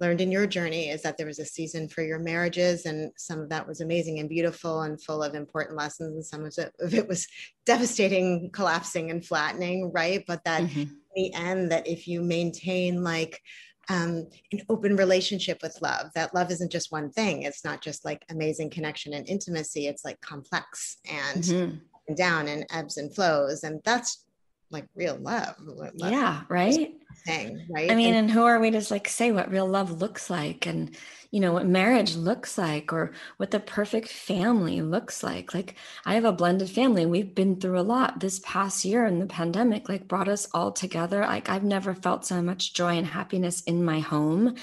[0.00, 3.40] learned in your journey is that there was a season for your marriages and some
[3.40, 6.72] of that was amazing and beautiful and full of important lessons and some of it,
[6.80, 7.26] of it was
[7.64, 10.80] devastating collapsing and flattening right but that mm-hmm.
[10.80, 13.40] in the end that if you maintain like
[13.88, 18.04] um, an open relationship with love that love isn't just one thing it's not just
[18.04, 22.14] like amazing connection and intimacy it's like complex and mm-hmm.
[22.14, 24.26] down and ebbs and flows and that's
[24.70, 25.54] like real love.
[25.58, 26.94] love yeah, right.
[27.24, 27.90] Thing, right.
[27.90, 30.66] I mean, and, and who are we to like say what real love looks like
[30.66, 30.96] and
[31.32, 35.52] you know what marriage looks like or what the perfect family looks like.
[35.52, 37.04] Like I have a blended family.
[37.04, 40.72] We've been through a lot this past year and the pandemic like brought us all
[40.72, 41.22] together.
[41.22, 44.54] Like I've never felt so much joy and happiness in my home.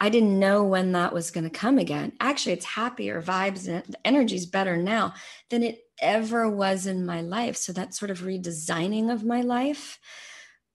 [0.00, 2.12] I didn't know when that was going to come again.
[2.20, 5.14] Actually, it's happier vibes and the energy's better now
[5.50, 7.56] than it ever was in my life.
[7.56, 9.98] So that sort of redesigning of my life,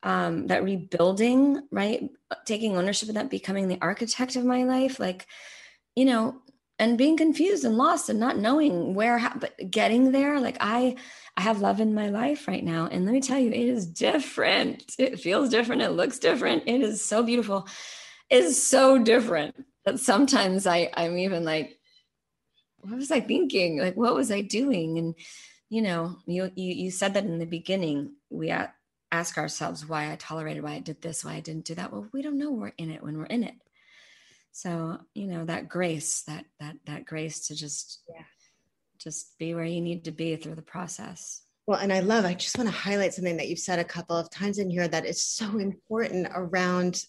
[0.04, 2.10] um, that rebuilding, right?
[2.46, 5.26] Taking ownership of that, becoming the architect of my life, like,
[5.96, 6.42] you know,
[6.80, 10.40] and being confused and lost and not knowing where, how, but getting there.
[10.40, 10.98] Like I,
[11.38, 12.88] I have love in my life right now.
[12.92, 14.94] And let me tell you, it is different.
[14.98, 15.82] It feels different.
[15.82, 16.64] It looks different.
[16.66, 17.68] It is so beautiful.
[18.30, 21.78] It is so different that sometimes I, I'm even like,
[22.80, 23.80] what was I thinking?
[23.80, 24.98] Like, what was I doing?
[24.98, 25.16] And,
[25.70, 28.50] you know, you, you, you said that in the beginning, we
[29.14, 31.94] ask ourselves why I tolerated, why I did this, why I didn't do that.
[31.94, 33.54] Well, we don't know we're in it when we're in it.
[34.52, 38.24] So, you know, that grace, that, that, that grace to just, yeah.
[38.98, 41.44] just be where you need to be through the process.
[41.68, 44.18] Well, and I love, I just want to highlight something that you've said a couple
[44.18, 47.06] of times in here that is so important around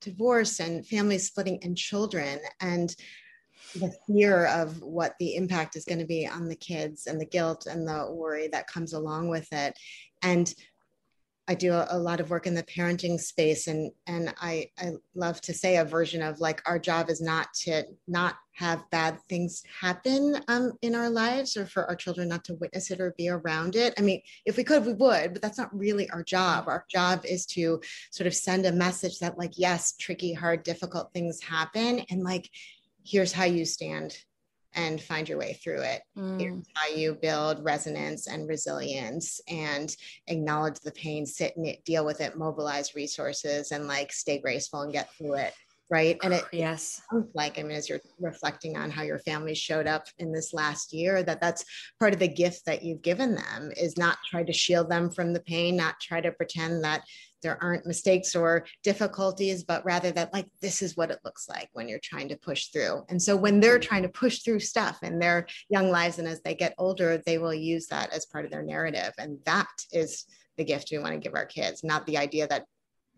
[0.00, 2.38] divorce and family splitting and children.
[2.60, 2.94] And
[3.74, 7.26] the fear of what the impact is going to be on the kids and the
[7.26, 9.76] guilt and the worry that comes along with it
[10.22, 10.54] and
[11.48, 15.40] I do a, lot of work in the parenting space, and and I I love
[15.42, 19.62] to say a version of like our job is not to not have bad things
[19.80, 23.30] happen um, in our lives, or for our children not to witness it or be
[23.30, 23.94] around it.
[23.98, 26.68] I mean, if we could, we would, but that's not really our job.
[26.68, 27.80] Our job is to
[28.10, 32.50] sort of send a message that like yes, tricky, hard, difficult things happen, and like
[33.06, 34.18] here's how you stand
[34.74, 36.02] and find your way through it.
[36.16, 36.40] Mm.
[36.40, 39.94] Here's how you build resonance and resilience and
[40.26, 44.82] acknowledge the pain, sit in it, deal with it, mobilize resources, and like stay graceful
[44.82, 45.54] and get through it.
[45.90, 46.18] Right.
[46.22, 47.00] And it yes
[47.32, 50.92] like I mean, as you're reflecting on how your family showed up in this last
[50.92, 51.64] year, that that's
[51.98, 55.32] part of the gift that you've given them is not try to shield them from
[55.32, 57.04] the pain, not try to pretend that
[57.42, 61.68] there aren't mistakes or difficulties, but rather that like this is what it looks like
[61.72, 63.02] when you're trying to push through.
[63.08, 66.40] And so when they're trying to push through stuff in their young lives and as
[66.42, 69.12] they get older, they will use that as part of their narrative.
[69.18, 70.24] And that is
[70.56, 72.64] the gift we want to give our kids, not the idea that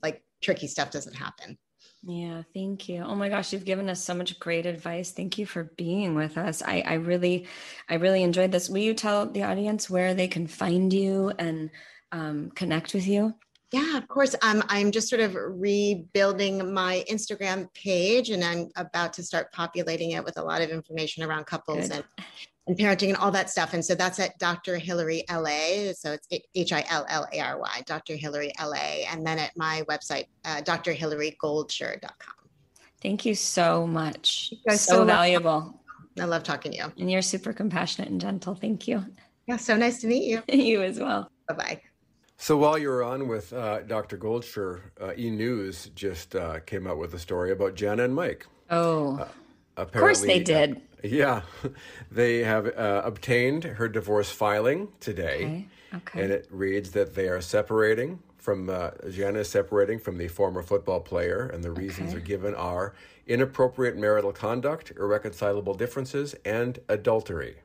[0.02, 1.58] like tricky stuff doesn't happen.
[2.02, 3.02] Yeah, thank you.
[3.02, 5.10] Oh my gosh, you've given us so much great advice.
[5.10, 6.62] Thank you for being with us.
[6.62, 7.46] I, I really,
[7.88, 8.70] I really enjoyed this.
[8.70, 11.70] Will you tell the audience where they can find you and
[12.10, 13.34] um, connect with you?
[13.72, 14.34] Yeah, of course.
[14.42, 20.12] Um, I'm just sort of rebuilding my Instagram page and I'm about to start populating
[20.12, 22.02] it with a lot of information around couples and,
[22.66, 23.72] and parenting and all that stuff.
[23.72, 24.76] And so that's at Dr.
[24.76, 25.92] Hillary LA.
[25.92, 28.16] So it's H I L L A R Y, Dr.
[28.16, 29.04] Hillary LA.
[29.08, 32.34] And then at my website, uh, drhillarygoldsher.com.
[33.00, 34.48] Thank you so much.
[34.50, 35.80] You so, so valuable.
[36.18, 36.92] I love talking to you.
[36.98, 38.54] And you're super compassionate and gentle.
[38.56, 39.04] Thank you.
[39.46, 40.42] Yeah, so nice to meet you.
[40.54, 41.30] you as well.
[41.48, 41.82] Bye bye.
[42.42, 44.16] So while you were on with uh, Dr.
[44.16, 48.46] Goldsher, uh, E News just uh, came out with a story about Jana and Mike.
[48.70, 49.28] Oh, uh,
[49.76, 50.80] of course they did.
[51.04, 51.42] yeah,
[52.10, 55.98] they have uh, obtained her divorce filing today, okay.
[55.98, 56.22] Okay.
[56.22, 60.62] and it reads that they are separating from uh, Jana is separating from the former
[60.62, 62.16] football player, and the reasons okay.
[62.16, 62.94] are given are
[63.26, 67.56] inappropriate marital conduct, irreconcilable differences, and adultery.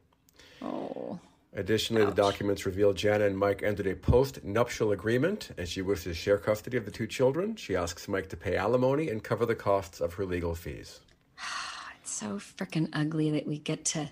[0.62, 1.18] Oh.
[1.56, 2.10] Additionally, Ouch.
[2.10, 6.14] the documents reveal Jana and Mike entered a post nuptial agreement and she wishes to
[6.14, 7.56] share custody of the two children.
[7.56, 11.00] She asks Mike to pay alimony and cover the costs of her legal fees.
[12.02, 14.10] it's so freaking ugly that we get to.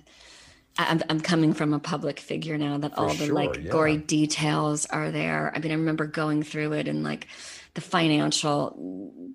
[0.77, 3.69] I'm, I'm coming from a public figure now that For all the sure, like yeah.
[3.69, 5.51] gory details are there.
[5.55, 7.27] I mean, I remember going through it and like
[7.75, 9.33] the financial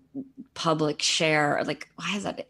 [0.54, 2.48] public share like why is that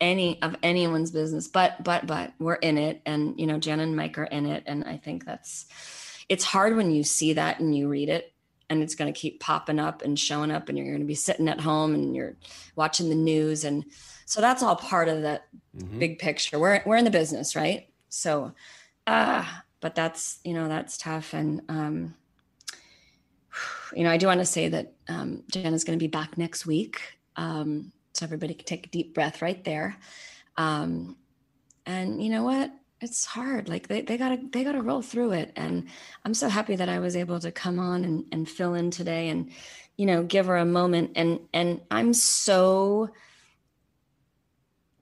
[0.00, 3.96] any of anyone's business but but but we're in it and you know jen and
[3.96, 5.66] mike are in it and i think that's
[6.28, 8.34] it's hard when you see that and you read it
[8.68, 11.14] and it's going to keep popping up and showing up and you're going to be
[11.14, 12.36] sitting at home and you're
[12.74, 13.84] watching the news and
[14.26, 15.98] so that's all part of that mm-hmm.
[15.98, 18.52] big picture we're, we're in the business right so
[19.06, 19.44] uh
[19.80, 22.14] but that's you know that's tough and um
[23.94, 26.36] you know, I do want to say that um, jen is going to be back
[26.36, 27.15] next week.
[27.36, 29.96] Um, so everybody can take a deep breath right there.
[30.56, 31.16] Um,
[31.84, 32.72] and you know what?
[33.00, 33.68] It's hard.
[33.68, 35.52] Like they, they gotta, they gotta roll through it.
[35.54, 35.88] And
[36.24, 39.28] I'm so happy that I was able to come on and, and fill in today
[39.28, 39.50] and,
[39.96, 41.12] you know, give her a moment.
[41.14, 43.10] And, and I'm so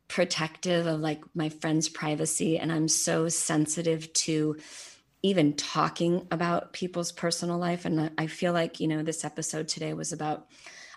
[0.09, 2.59] protective of like my friend's privacy.
[2.59, 4.57] And I'm so sensitive to,
[5.23, 7.87] even talking about people's personal life.
[7.87, 10.49] And I feel like, you know, this episode today was about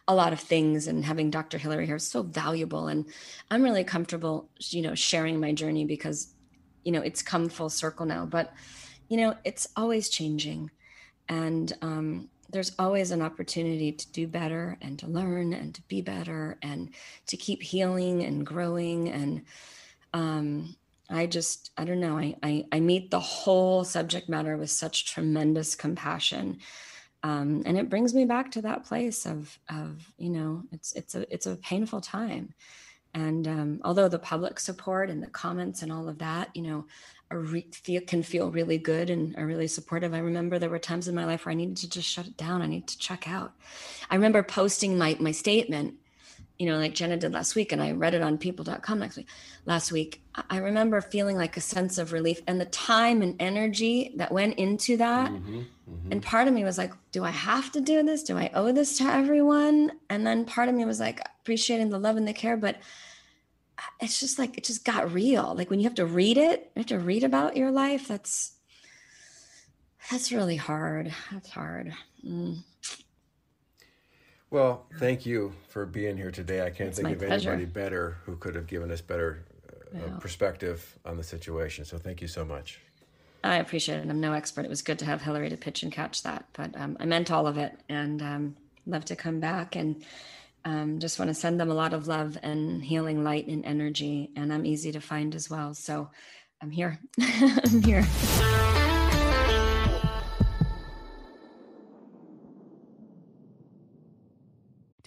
[0.07, 1.57] a lot of things and having Dr.
[1.57, 2.87] Hillary here is so valuable.
[2.87, 3.05] And
[3.51, 6.33] I'm really comfortable, you know, sharing my journey because,
[6.83, 8.25] you know, it's come full circle now.
[8.25, 8.53] But,
[9.09, 10.71] you know, it's always changing.
[11.27, 16.01] And um, there's always an opportunity to do better and to learn and to be
[16.01, 16.89] better and
[17.27, 19.09] to keep healing and growing.
[19.09, 19.41] And,
[20.13, 20.75] um,
[21.09, 22.17] I just, I don't know.
[22.17, 26.59] I, I, I meet the whole subject matter with such tremendous compassion.
[27.23, 31.15] Um, and it brings me back to that place of, of, you know, it's, it's
[31.15, 32.53] a, it's a painful time.
[33.13, 36.85] And um, although the public support and the comments and all of that, you know,
[37.31, 40.13] re- feel, can feel really good and are really supportive.
[40.13, 42.37] I remember there were times in my life where I needed to just shut it
[42.37, 42.61] down.
[42.61, 43.53] I need to check out.
[44.11, 45.95] I remember posting my, my statement
[46.59, 49.27] you know, like Jana did last week, and I read it on people.com next week.
[49.65, 54.13] Last week, I remember feeling like a sense of relief and the time and energy
[54.15, 55.31] that went into that.
[55.31, 56.11] Mm-hmm, mm-hmm.
[56.11, 58.23] And part of me was like, do I have to do this?
[58.23, 59.91] Do I owe this to everyone?
[60.09, 62.57] And then part of me was like, appreciating the love and the care.
[62.57, 62.77] But
[64.01, 65.53] it's just like, it just got real.
[65.55, 68.07] Like when you have to read it, you have to read about your life.
[68.07, 68.53] That's,
[70.09, 71.13] that's really hard.
[71.31, 71.93] That's hard.
[72.25, 72.63] Mm.
[74.49, 76.61] Well, thank you for being here today.
[76.61, 77.51] I can't it's think of pleasure.
[77.51, 79.43] anybody better who could have given us better
[79.95, 81.83] uh, perspective on the situation.
[81.83, 82.79] So thank you so much.
[83.43, 84.09] I appreciate it.
[84.09, 84.65] I'm no expert.
[84.65, 87.31] It was good to have Hillary to pitch and catch that, but um, I meant
[87.31, 88.55] all of it, and um,
[88.85, 90.03] love to come back and
[90.65, 94.31] um, just want to send them a lot of love and healing light and energy.
[94.35, 95.73] And I'm easy to find as well.
[95.73, 96.09] So
[96.61, 96.99] I'm here.
[97.21, 98.05] I'm here.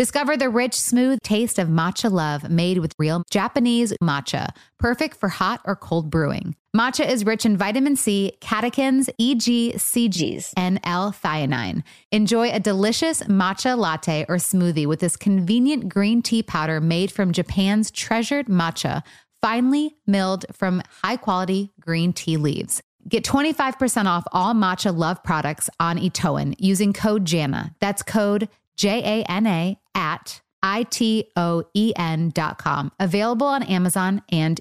[0.00, 4.48] Discover the rich, smooth taste of matcha love made with real Japanese matcha,
[4.78, 6.56] perfect for hot or cold brewing.
[6.74, 11.82] Matcha is rich in vitamin C, catechins, EG, CGs, and L-theanine.
[12.12, 17.30] Enjoy a delicious matcha latte or smoothie with this convenient green tea powder made from
[17.30, 19.02] Japan's treasured matcha,
[19.42, 22.80] finely milled from high-quality green tea leaves.
[23.08, 27.74] Get 25% off all matcha love products on Itoen using code JANA.
[27.80, 28.48] That's code
[28.80, 32.90] J A N A at I T O E N dot com.
[32.98, 34.58] Available on Amazon and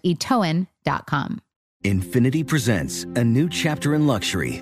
[0.84, 1.40] dot com.
[1.86, 4.62] Infiniti presents a new chapter in luxury,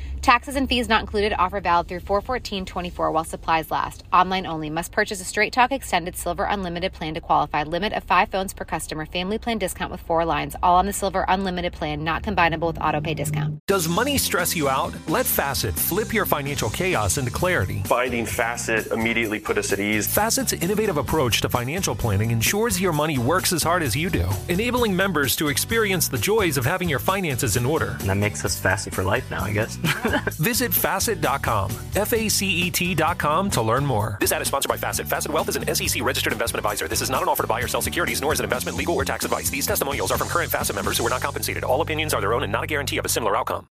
[0.21, 1.33] Taxes and fees not included.
[1.33, 4.03] Offer valid through 41424 while supplies last.
[4.13, 4.69] Online only.
[4.69, 7.63] Must purchase a Straight Talk Extended Silver Unlimited plan to qualify.
[7.63, 9.07] Limit of five phones per customer.
[9.07, 10.55] Family plan discount with four lines.
[10.61, 12.03] All on the Silver Unlimited plan.
[12.03, 13.57] Not combinable with auto pay discount.
[13.65, 14.93] Does money stress you out?
[15.09, 17.81] Let Facet flip your financial chaos into clarity.
[17.85, 20.05] Finding Facet immediately put us at ease.
[20.05, 24.29] Facet's innovative approach to financial planning ensures your money works as hard as you do,
[24.49, 27.97] enabling members to experience the joys of having your finances in order.
[28.01, 29.79] And that makes us Facet for life now, I guess.
[30.39, 34.17] Visit facet.com, F A C E T.com to learn more.
[34.19, 35.07] This ad is sponsored by Facet.
[35.07, 36.87] Facet Wealth is an SEC registered investment advisor.
[36.87, 38.95] This is not an offer to buy or sell securities, nor is it investment, legal,
[38.95, 39.49] or tax advice.
[39.49, 41.63] These testimonials are from current Facet members who are not compensated.
[41.63, 43.67] All opinions are their own and not a guarantee of a similar outcome.